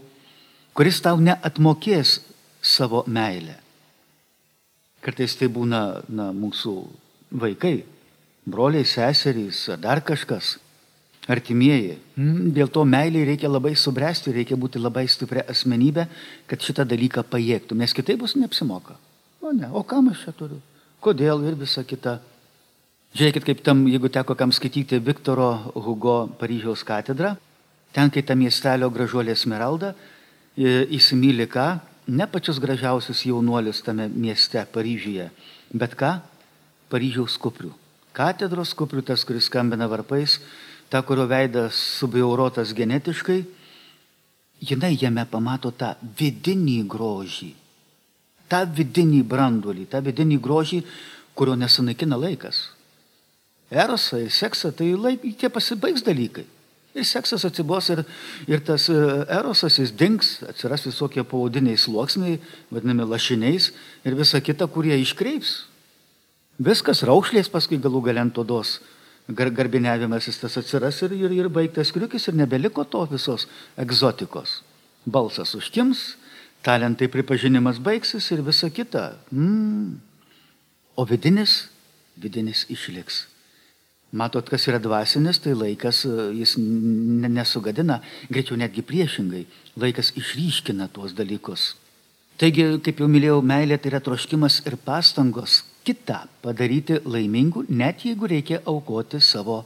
[0.74, 2.18] kuris tau neatmokės
[2.64, 3.60] savo meilę.
[5.04, 6.74] Kartais tai būna na, mūsų
[7.40, 7.84] vaikai,
[8.48, 10.56] broliai, seserys, dar kažkas,
[11.30, 11.98] artimieji.
[12.16, 16.06] Hmm, dėl to meiliai reikia labai subręsti, reikia būti labai stipria asmenybė,
[16.50, 18.96] kad šitą dalyką pajėgtų, nes kitaip bus neapsimoka.
[19.44, 20.60] O ne, o kam aš čia turiu?
[21.04, 22.18] Kodėl ir visa kita.
[23.14, 27.34] Žiūrėkit, kaip tam, jeigu teko kam skaityti Viktoro Hugo Paryžiaus katedrą,
[27.94, 29.92] ten, kai ta miestelio gražuolė Smeralda
[30.58, 31.68] įsimylė ką,
[32.08, 35.30] ne pačius gražiausius jaunuolius tame mieste Paryžiuje,
[35.74, 36.18] bet ką?
[36.92, 37.72] Paryžiaus kuprių
[38.14, 40.38] katedros kupriutas, kuris skambina varpais,
[40.88, 43.42] ta, kurio veidas subjaurotas genetiškai,
[44.62, 47.50] jinai jame pamato tą vidinį grožį,
[48.48, 50.80] tą vidinį brandulį, tą vidinį grožį,
[51.34, 52.68] kurio nesunaikina laikas.
[53.74, 56.46] Erosą ir seksą tai laik, tie pasibaigs dalykai.
[56.94, 58.04] Ir seksas atsibos ir,
[58.46, 58.96] ir tas e,
[59.34, 62.38] erosas jis dings, atsiras visokie pavadiniai sluoksniai,
[62.70, 63.72] vadinami lašiniais
[64.06, 65.56] ir visa kita, kurie iškreips
[66.58, 68.78] Viskas raukšlės paskui galų galiant odos
[69.26, 74.62] gar, garbiniavimasis tas atsiras ir, ir, ir baigtas kriukis ir nebeliko to visos egzotikos.
[75.04, 76.14] Balsas užkims,
[76.62, 79.16] talentai pripažinimas baigsis ir visa kita.
[79.34, 79.98] Mm.
[80.94, 81.68] O vidinis,
[82.14, 83.24] vidinis išliks.
[84.14, 87.98] Matot, kas yra dvasinis, tai laikas jis nesugadina,
[88.30, 89.42] greičiau netgi priešingai.
[89.82, 91.72] Laikas išryškina tuos dalykus.
[92.38, 98.30] Taigi, kaip jau minėjau, meilė tai yra troškimas ir pastangos kitą padaryti laimingu, net jeigu
[98.30, 99.60] reikia aukoti savo.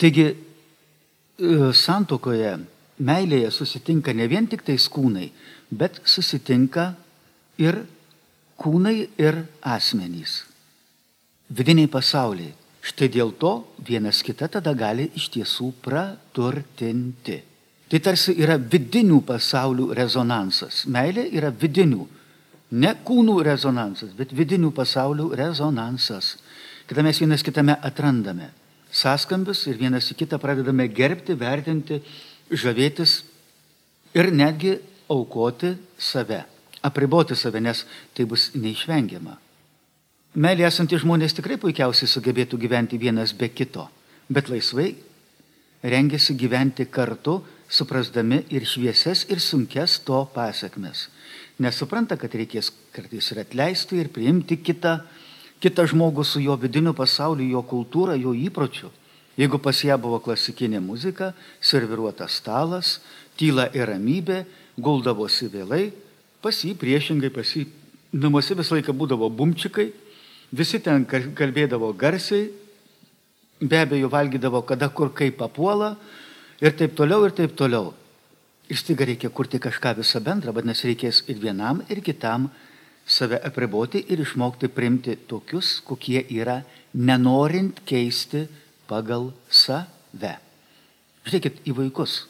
[0.00, 2.54] Taigi, e, santokoje
[2.96, 5.28] meilėje susitinka ne vien tik tais kūnai,
[5.68, 6.94] bet susitinka
[7.60, 7.82] ir
[8.60, 10.42] kūnai ir asmenys.
[11.52, 12.61] Vidiniai pasauliai.
[12.82, 17.38] Štai dėl to vienas kitą tada gali iš tiesų praturtinti.
[17.92, 20.86] Tai tarsi yra vidinių pasaulių rezonansas.
[20.90, 22.08] Meilė yra vidinių
[22.72, 26.38] Ne kūnų rezonansas, bet vidinių pasaulių rezonansas.
[26.88, 28.48] Kada mes vienas kitame atrandame
[28.92, 32.00] sąskambius ir vienas į kitą pradedame gerbti, vertinti,
[32.48, 33.22] žavėtis
[34.16, 34.74] ir netgi
[35.12, 36.42] aukoti save,
[36.84, 37.84] apriboti save, nes
[38.16, 39.36] tai bus neišvengiama.
[40.32, 43.88] Melė esantys žmonės tikrai puikiausiai sugebėtų gyventi vienas be kito,
[44.32, 44.94] bet laisvai
[45.82, 51.08] rengiasi gyventi kartu, suprasdami ir švieses, ir sunkes to pasiekmes
[51.62, 55.00] nesupranta, kad reikės kartais ir atleisti, ir priimti kitą,
[55.62, 58.90] kitą žmogų su jo vidiniu pasauliu, jo kultūra, jo įpročiu.
[59.38, 62.98] Jeigu pas ją buvo klasikinė muzika, serviruotas stalas,
[63.40, 64.42] tyla ir ramybė,
[64.76, 65.86] guldavosi vėlai,
[66.44, 67.64] pas jį priešingai, pas jį
[68.12, 69.88] namuose visą laiką būdavo bumčikai,
[70.52, 72.50] visi ten kalbėdavo garsiai,
[73.62, 75.96] be abejo valgydavo kada kur kaip papuola
[76.60, 77.92] ir taip toliau ir taip toliau.
[78.70, 82.48] Ir staiga reikia kurti kažką visą bendrą, vadinasi, reikės ir vienam, ir kitam
[83.04, 86.62] save apriboti ir išmokti priimti tokius, kokie yra,
[86.94, 88.46] nenorint keisti
[88.88, 90.36] pagal save.
[91.26, 92.22] Žiūrėkit į vaikus.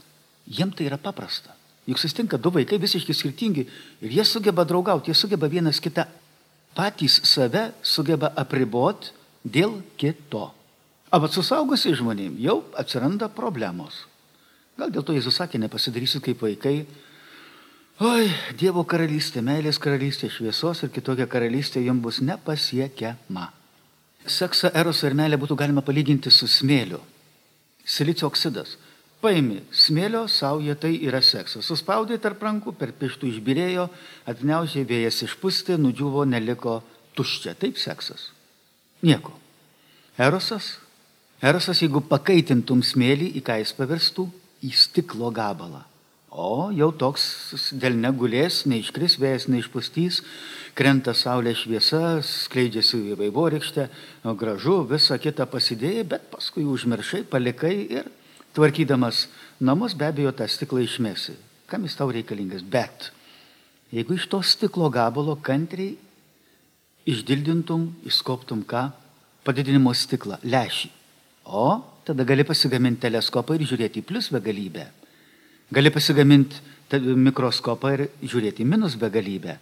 [0.47, 1.55] Jiem tai yra paprasta.
[1.87, 3.65] Juk susitinka du vaikai visiškai skirtingi
[4.03, 6.07] ir jie sugeba draugauti, jie sugeba vienas kitą
[6.77, 9.13] patys save sugeba apriboti
[9.45, 10.51] dėl kito.
[11.13, 14.07] O su saugusiais žmonėmis jau atsiranda problemos.
[14.79, 16.87] Gal dėl to Jėzus sakė, nepasidarysit kaip vaikai.
[18.01, 23.51] Oi, Dievo karalystė, meilės karalystė, šviesos ir kitokia karalystė jums bus nepasiekiama.
[24.25, 27.03] Seksą, eros ir meilę būtų galima palyginti su smėliu.
[27.85, 28.79] Silicio oksidas.
[29.23, 31.69] Paimi smėlio, sauja tai yra seksas.
[31.69, 33.85] Suspaudai tarp rankų, per pirštų išbirėjo,
[34.27, 36.81] atneužiai vėjas išpūsti, nudžiuvo, neliko
[37.15, 37.55] tuščia.
[37.55, 38.33] Taip seksas.
[39.07, 39.37] Nieko.
[40.19, 40.75] Erosas.
[41.43, 44.27] Erosas, jeigu pakaitintum smėlį, į ką jis pavirstų?
[44.67, 45.85] Į stiklo gabalą.
[46.33, 47.23] O jau toks
[47.77, 50.23] dėl negulės, neiškris, vėjas neišpustys,
[50.75, 53.87] krenta saulės šviesa, skleidžiasi į vaivorykštę,
[54.41, 58.11] gražu, visą kitą pasidėjai, bet paskui užmiršai, palikai ir
[58.57, 59.27] tvarkydamas
[59.61, 61.35] namus be abejo tą stiklą išmesi.
[61.67, 62.63] Kam jis tau reikalingas?
[62.63, 63.11] Bet
[63.93, 65.97] jeigu iš to stiklo gabalo kantriai
[67.09, 68.91] išdildintum, išskoptum ką?
[69.43, 70.91] Padidinimo stiklą, lešį.
[71.51, 74.87] O tada gali pasigaminti teleskopą ir žiūrėti į plus begalybę.
[75.73, 79.57] Gali pasigaminti mikroskopą ir žiūrėti į minus begalybę.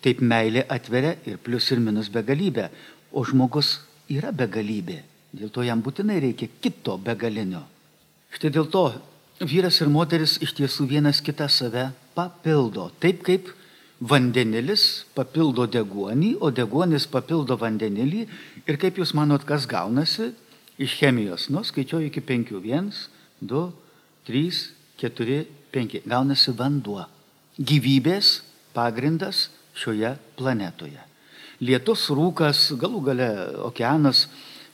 [0.00, 2.68] Taip meilė atveria ir plus ir minus begalybę.
[3.12, 5.00] O žmogus yra begalybė.
[5.32, 7.62] Dėl to jam būtinai reikia kito begalinio.
[8.30, 8.84] Štai dėl to
[9.40, 12.90] vyras ir moteris iš tiesų vienas kitą save papildo.
[13.02, 13.50] Taip kaip
[14.00, 18.26] vandenilis papildo deguonį, o deguonis papildo vandenilį.
[18.68, 20.30] Ir kaip jūs manot, kas gaunasi
[20.80, 21.48] iš chemijos?
[21.52, 22.60] Nu, skaičiuoju iki penkių.
[22.64, 23.08] Viens,
[23.40, 23.68] du,
[24.28, 26.04] trys, keturi, penki.
[26.08, 27.04] Gaunasi vanduo.
[27.60, 28.40] Gyvybės
[28.76, 31.00] pagrindas šioje planetoje.
[31.60, 33.28] Lietus, rūkas, galų gale
[33.66, 34.28] okeanas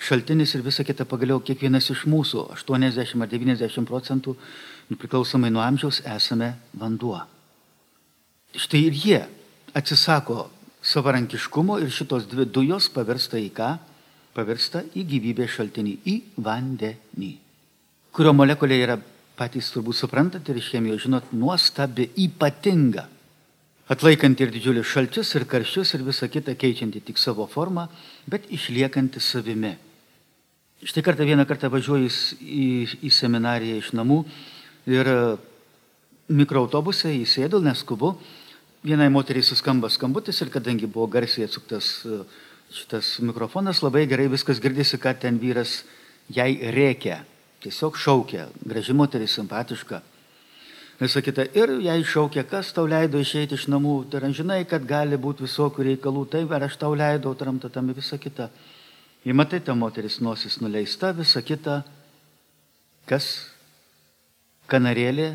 [0.07, 4.37] šaltinis ir visa kita pagaliau kiekvienas iš mūsų, 80 ar 90 procentų,
[4.95, 7.19] priklausomai nuo amžiaus, esame vanduo.
[8.57, 9.19] Štai ir jie
[9.77, 10.47] atsisako
[10.87, 13.73] savarankiškumo ir šitos dvi dujos pavirsta į ką?
[14.37, 16.15] Pavirsta į gyvybės šaltinį, į
[16.45, 17.31] vandenį,
[18.13, 18.99] kurio molekulė yra
[19.37, 23.07] patys turbūt suprantat ir iš chemijos žinot, nuostabi, ypatinga.
[23.93, 27.87] Atlaikanti ir didžiulius šalčius, ir karščius, ir visą kitą keičianti tik savo formą,
[28.27, 29.77] bet išliekanti savimi.
[30.85, 32.11] Štai kartą vieną kartą važiuoju
[32.45, 32.67] į,
[33.09, 34.19] į seminariją iš namų
[34.93, 35.21] ir e,
[36.29, 38.11] mikroautobuse įsėdau, neskubu.
[38.85, 42.21] Vienai moteriai suskamba skambutis ir kadangi buvo garsiai atsuktas e,
[42.77, 45.79] šitas mikrofonas, labai gerai viskas girdisi, kad ten vyras
[46.29, 47.23] jai reikia,
[47.65, 50.03] tiesiog šaukia, graži moteris, simpatiška.
[51.01, 51.49] Visą kitą.
[51.57, 54.11] Ir jai šaukia, kas tau leido išeiti iš namų.
[54.13, 58.53] Tai žinai, kad gali būti visokių reikalų, tai ar aš tau leidau, tramtatami visą kitą.
[59.27, 61.81] Ir matai, ta moteris nosis nuleista, visa kita,
[63.11, 63.51] kas
[64.71, 65.33] kanarėlė,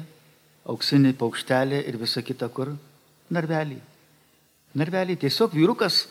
[0.72, 2.72] auksinė paukštelė ir visa kita kur?
[3.36, 3.82] Narvelį.
[4.80, 5.20] Narvelį.
[5.20, 6.06] Tiesiog vyrukas,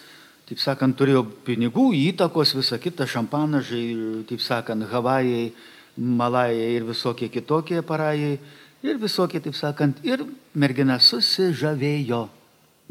[0.45, 3.85] taip sakant, turėjo pinigų, įtakos, visa kita, šampanažai,
[4.29, 5.49] taip sakant, Havajai,
[5.97, 8.37] Malajai ir visokie kitokie parajai.
[8.85, 12.27] Ir visokie, taip sakant, ir mergina susižavėjo,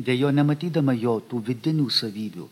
[0.01, 2.49] dėjo nematydama jo tų vidinių savybių.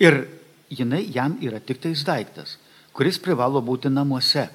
[0.00, 0.24] Ir
[0.72, 2.56] jinai jam yra tik tais daiktas,
[2.96, 4.48] kuris privalo būti namuose.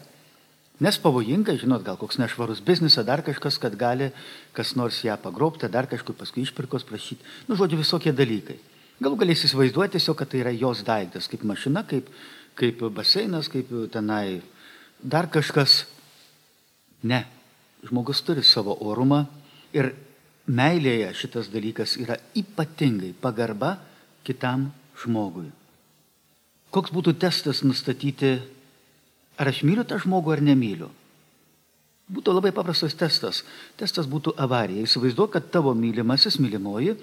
[0.77, 4.11] Nes pavojinga, žinot, gal koks nešvarus biznis, dar kažkas, kad gali
[4.53, 7.25] kas nors ją pagrobti, dar kažkur paskui išpirkos prašyti.
[7.49, 8.59] Nu, žodžiu, visokie dalykai.
[9.01, 12.09] Galų galės įsivaizduoti tiesiog, kad tai yra jos daiktas, kaip mašina, kaip,
[12.57, 14.41] kaip baseinas, kaip tenai
[15.01, 15.85] dar kažkas.
[17.09, 17.23] Ne,
[17.85, 19.23] žmogus turi savo orumą
[19.73, 19.91] ir
[20.49, 23.75] meilėje šitas dalykas yra ypatingai pagarba
[24.25, 24.69] kitam
[25.01, 25.49] žmogui.
[26.73, 28.37] Koks būtų testas nustatyti,
[29.39, 30.89] ar aš myliu tą žmogų ar nemyliu?
[32.07, 33.41] Būtų labai paprastas testas.
[33.79, 34.85] Testas būtų avarija.
[34.87, 36.95] Įsivaizduok, kad tavo mylimasis, mylimoji,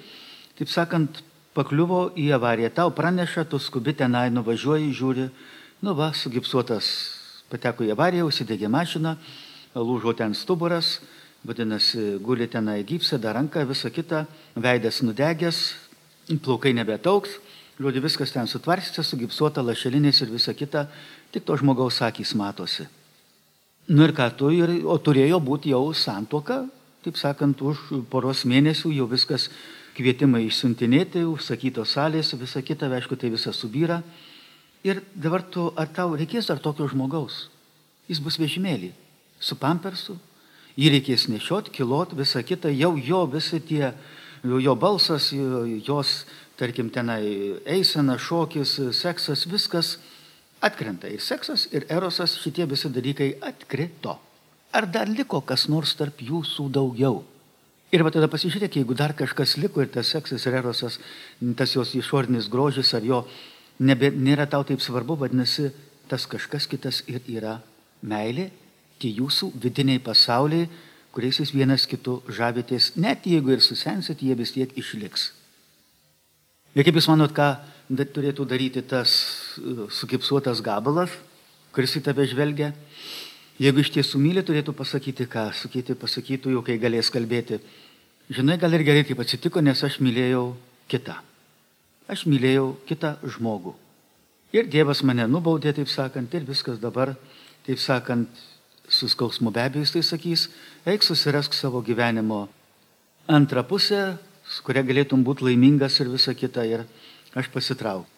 [0.56, 1.20] taip sakant,
[1.54, 2.70] pakliuvo į avariją.
[2.74, 5.28] Tau praneša, tu skubi tenai, nuvažiuoji, žiūri,
[5.84, 6.88] nu va, sugipsuotas,
[7.52, 9.14] pateko į avariją, užsidegė mašiną,
[9.76, 10.98] lūžo ten stuburas,
[11.44, 14.24] vadinasi, guli tenai gypsė, dar ranka, visa kita,
[14.56, 15.60] veidas nudegęs,
[16.40, 17.36] plaukai nebetauks,
[17.74, 20.86] Žodžiu, viskas ten sutvarstyta, sugipsuota, lašelinės ir visa kita,
[21.34, 22.86] tik to žmogaus akys matosi.
[23.90, 26.62] Nu ir ką tu, ir, o turėjo būti jau santoka,
[27.04, 29.48] taip sakant, už poros mėnesių jau viskas
[29.98, 34.00] kvietimai išsiuntinėti, užsakytos salės, visa kita, aišku, tai visa subyra.
[34.86, 37.48] Ir dabar tu, ar tau reikės dar tokio žmogaus?
[38.06, 38.92] Jis bus vežimėlį,
[39.40, 40.14] su pampersu,
[40.78, 43.92] jį reikės nešiot, kilot, visa kita, jau jo visi tie,
[44.44, 46.24] jo balsas, jos
[46.58, 47.24] tarkim, tenai
[47.66, 49.96] eisena, šokis, seksas, viskas
[50.64, 51.10] atkrenta.
[51.10, 54.18] Ir seksas, ir erosas, šitie visi dalykai atkrito.
[54.74, 57.22] Ar dar liko kas nors tarp jūsų daugiau?
[57.94, 60.98] Ir va tada pasižiūrėk, jeigu dar kažkas liko ir tas seksas ir erosas,
[61.54, 63.20] tas jos išorinis grožis ar jo
[63.78, 65.68] nebe, nėra tau taip svarbu, vadinasi,
[66.10, 67.60] tas kažkas kitas ir yra
[68.02, 68.48] meilė,
[68.98, 70.66] tie jūsų vidiniai pasauliai,
[71.14, 75.30] kuriais jūs vienas kitu žavitės, net jeigu ir susensit, jie vis tiek išliks.
[76.74, 77.52] Ir kaip Jūs manot, ką
[78.14, 79.12] turėtų daryti tas
[79.58, 81.12] e, sukipsuotas gabalas,
[81.74, 82.72] kuris į tave žvelgia?
[83.62, 87.60] Jeigu iš tiesų myli, turėtų pasakyti ką, sakyti, pasakytų jau, kai galės kalbėti.
[88.34, 90.48] Žinai, gal ir gerai taip atsitiko, nes aš mylėjau
[90.90, 91.20] kitą.
[92.10, 93.76] Aš mylėjau kitą žmogų.
[94.54, 97.14] Ir Dievas mane nubaudė, taip sakant, ir viskas dabar,
[97.66, 98.42] taip sakant,
[98.88, 100.48] su skausmu be abejo jis tai sakys,
[100.86, 102.48] eik susirask savo gyvenimo
[103.30, 104.16] antrą pusę,
[104.54, 106.64] su kuria galėtum būti laimingas ir visa kita.
[106.68, 106.84] Ir
[107.34, 108.10] aš pasitraukiu.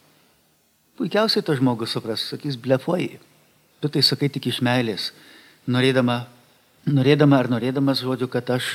[0.96, 3.18] Puikiausiai tas žmogus supras, sakys, blefuoji.
[3.80, 5.10] Tu tai sakai tik iš meilės,
[5.68, 6.22] norėdama,
[6.88, 8.70] norėdama ar norėdamas žodžiu, kad aš,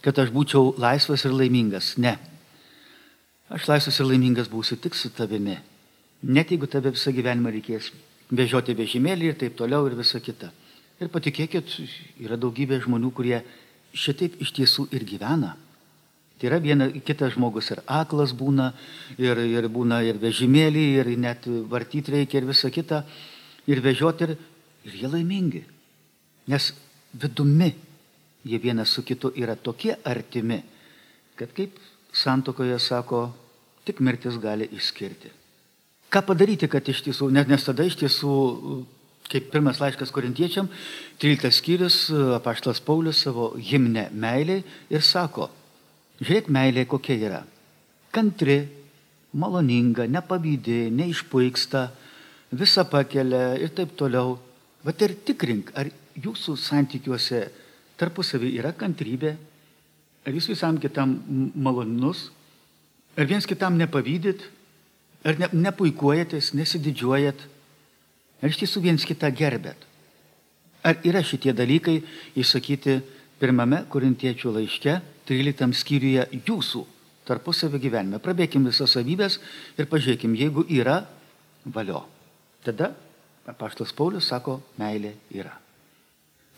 [0.00, 1.92] kad aš būčiau laisvas ir laimingas.
[2.00, 2.14] Ne.
[3.52, 5.58] Aš laisvas ir laimingas būsiu tik su tavimi.
[6.24, 7.92] Net jeigu tave visą gyvenimą reikės
[8.32, 10.48] vežioti vežimėlį ir taip toliau ir visa kita.
[10.98, 11.76] Ir patikėkit,
[12.24, 13.42] yra daugybė žmonių, kurie
[13.92, 15.52] šitaip iš tiesų ir gyvena.
[16.38, 18.70] Tai yra viena, kitas žmogus ir aklas būna,
[19.18, 23.02] ir, ir būna ir vežimėlį, ir net vartyti reikia ir visa kita,
[23.66, 24.36] ir vežioti, ir,
[24.86, 25.64] ir jie laimingi.
[26.48, 26.70] Nes
[27.18, 27.72] vidumi
[28.46, 30.62] jie vienas su kitu yra tokie artimi,
[31.34, 31.74] kad kaip
[32.14, 33.26] santokoje sako,
[33.84, 35.34] tik mirtis gali išskirti.
[36.08, 38.32] Ką padaryti, kad iš tiesų, nes, nes tada iš tiesų,
[39.28, 40.70] kaip pirmas laiškas korintiečiam,
[41.20, 41.98] 13 skyrius,
[42.38, 45.50] apaštas Paulius savo himne meiliai ir sako,
[46.18, 47.40] Žiūrėk, meilė kokia yra.
[48.14, 48.58] Kantri,
[49.38, 51.84] maloninga, nepavydė, neišpuiksta,
[52.58, 54.38] visą pakelia ir taip toliau.
[54.84, 57.44] Vat ir tikrink, ar jūsų santykiuose
[57.98, 59.34] tarpusavį yra kantrybė,
[60.26, 61.16] ar jūs visam kitam
[61.54, 62.28] malonus,
[63.18, 64.42] ar viens kitam nepavydyt,
[65.26, 67.44] ar ne, nepuikuojatės, nesididžiuojat,
[68.42, 69.86] ar iš tiesų viens kitą gerbėt.
[70.86, 72.00] Ar yra šitie dalykai
[72.38, 73.00] išsakyti
[73.38, 76.84] pirmame korintiečių laiške 13 skyriuje jūsų
[77.28, 78.20] tarpusavio gyvenime.
[78.22, 79.38] Prabėkim visas savybės
[79.78, 81.02] ir pažiūrėkim, jeigu yra
[81.64, 82.04] valio.
[82.64, 82.92] Tada
[83.48, 85.54] apaštas Paulius sako, meilė yra.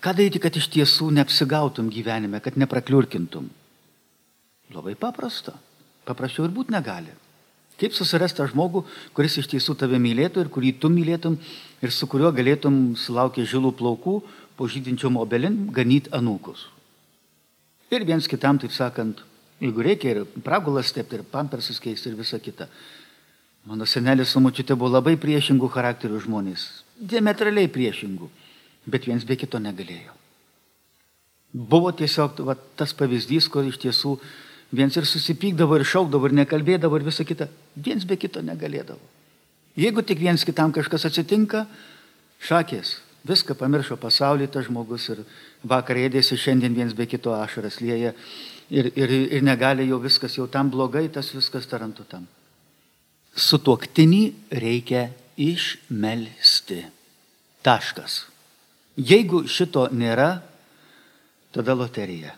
[0.01, 3.51] Ką daryti, kad iš tiesų neapsigautum gyvenime, kad neprakliurkintum?
[4.73, 5.59] Labai paprasta.
[6.09, 7.13] Paprasčiau ir būti negali.
[7.81, 8.83] Kaip susirasti tą žmogų,
[9.17, 11.37] kuris iš tiesų tave mylėtų ir kurį tu mylėtum
[11.81, 14.17] ir su kuriuo galėtum sulaukti žilų plaukų
[14.61, 16.67] po žydinčiom obelin ganyti anūkus.
[17.89, 19.23] Ir viens kitam, taip sakant,
[19.57, 22.69] jeigu reikia ir pragulas stepti, ir pampersus keisti, ir visa kita.
[23.65, 26.67] Mano senelis su mučiute buvo labai priešingų charakterių žmonės,
[27.01, 28.29] diametraliai priešingų,
[28.85, 30.13] bet viens be kito negalėjo.
[31.57, 34.19] Buvo tiesiog va, tas pavyzdys, kur iš tiesų
[34.77, 39.01] viens ir susipykdavo, ir šaukdavo, ir nekalbėdavo, ir visa kita, viens be kito negalėdavo.
[39.81, 41.65] Jeigu tik viens kitam kažkas atsitinka,
[42.45, 45.25] šakės, Viską pamiršo pasaulį tas žmogus ir
[45.67, 48.15] vakar ėdėsi šiandien viens be kito ašaras lieja
[48.71, 52.25] ir, ir, ir negali jau viskas, jau tam blogai, tas viskas tarantu tam.
[53.37, 54.23] Sutuoktinį
[54.57, 55.11] reikia
[55.41, 56.81] išmelsti.
[57.65, 58.25] Taškas.
[58.97, 60.41] Jeigu šito nėra,
[61.55, 62.33] tada loterija.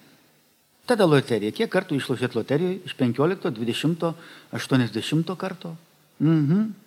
[0.86, 1.54] Tada loterija.
[1.54, 2.80] Kiek kartų išlošėt loterijoje?
[2.90, 4.14] Iš 15, 20,
[4.50, 5.76] 80 karto?
[6.18, 6.81] Mhm.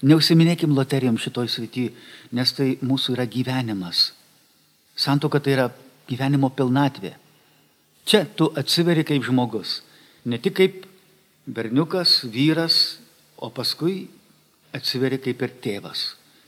[0.00, 1.90] Neusiminėkim loterijom šitoj srity,
[2.32, 4.14] nes tai mūsų yra gyvenimas.
[4.96, 5.66] Santoka tai yra
[6.08, 7.12] gyvenimo pilnatvė.
[8.08, 9.82] Čia tu atsiveri kaip žmogus,
[10.24, 10.86] ne tik kaip
[11.44, 12.96] berniukas, vyras,
[13.36, 14.08] o paskui
[14.72, 16.06] atsiveri kaip ir tėvas.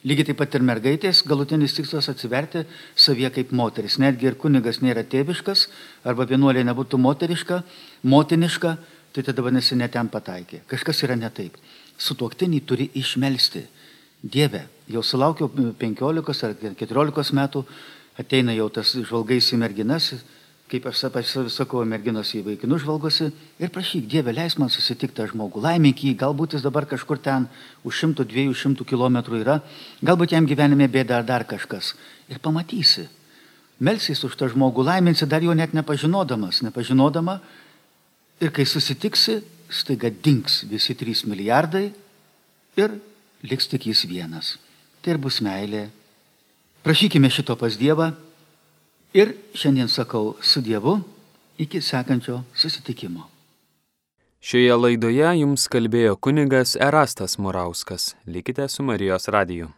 [0.08, 2.64] Lygiai taip pat ir mergaitės galutinis tikslas atsiverti
[2.96, 4.00] savie kaip moteris.
[4.02, 5.68] Netgi ir kunigas nėra tėviškas,
[6.08, 7.60] arba vienuolė nebūtų moteriška,
[8.02, 8.74] motiniška,
[9.12, 10.64] tai tada vadinasi netem pataikė.
[10.72, 11.60] Kažkas yra ne taip
[11.98, 13.66] sutuoktinį turi išmelsti.
[14.22, 17.64] Dieve, jau sulaukiau 15 ar 14 metų,
[18.18, 20.12] ateina jau tas žvalgais į merginas,
[20.72, 21.02] kaip aš
[21.52, 23.28] sakau, merginos į vaikinų žvalgosi
[23.60, 27.48] ir prašyk, Dieve, leis man susitikti tą žmogų, laimink jį, galbūt jis dabar kažkur ten
[27.84, 29.58] už 100-200 km yra,
[30.00, 31.92] galbūt jam gyvenime bėda ar dar kažkas.
[32.32, 33.08] Ir pamatysi.
[33.82, 37.40] Melsis už tą žmogų, laiminsi dar jo net nepažinodamas, nepažinodama.
[38.40, 39.40] Ir kai susitiksi,
[39.72, 41.86] staiga dinks visi 3 milijardai
[42.76, 42.98] ir
[43.42, 44.58] liks tik jis vienas.
[45.02, 45.88] Tai ir bus meilė.
[46.82, 48.12] Prašykime šito pas Dievą
[49.12, 51.00] Ir šiandien sakau su Dievu
[51.58, 53.28] iki sekančio susitikimo.
[54.40, 58.14] Šioje laidoje jums kalbėjo kunigas Erastas Murauskas.
[58.26, 59.68] Likite su Marijos radiju.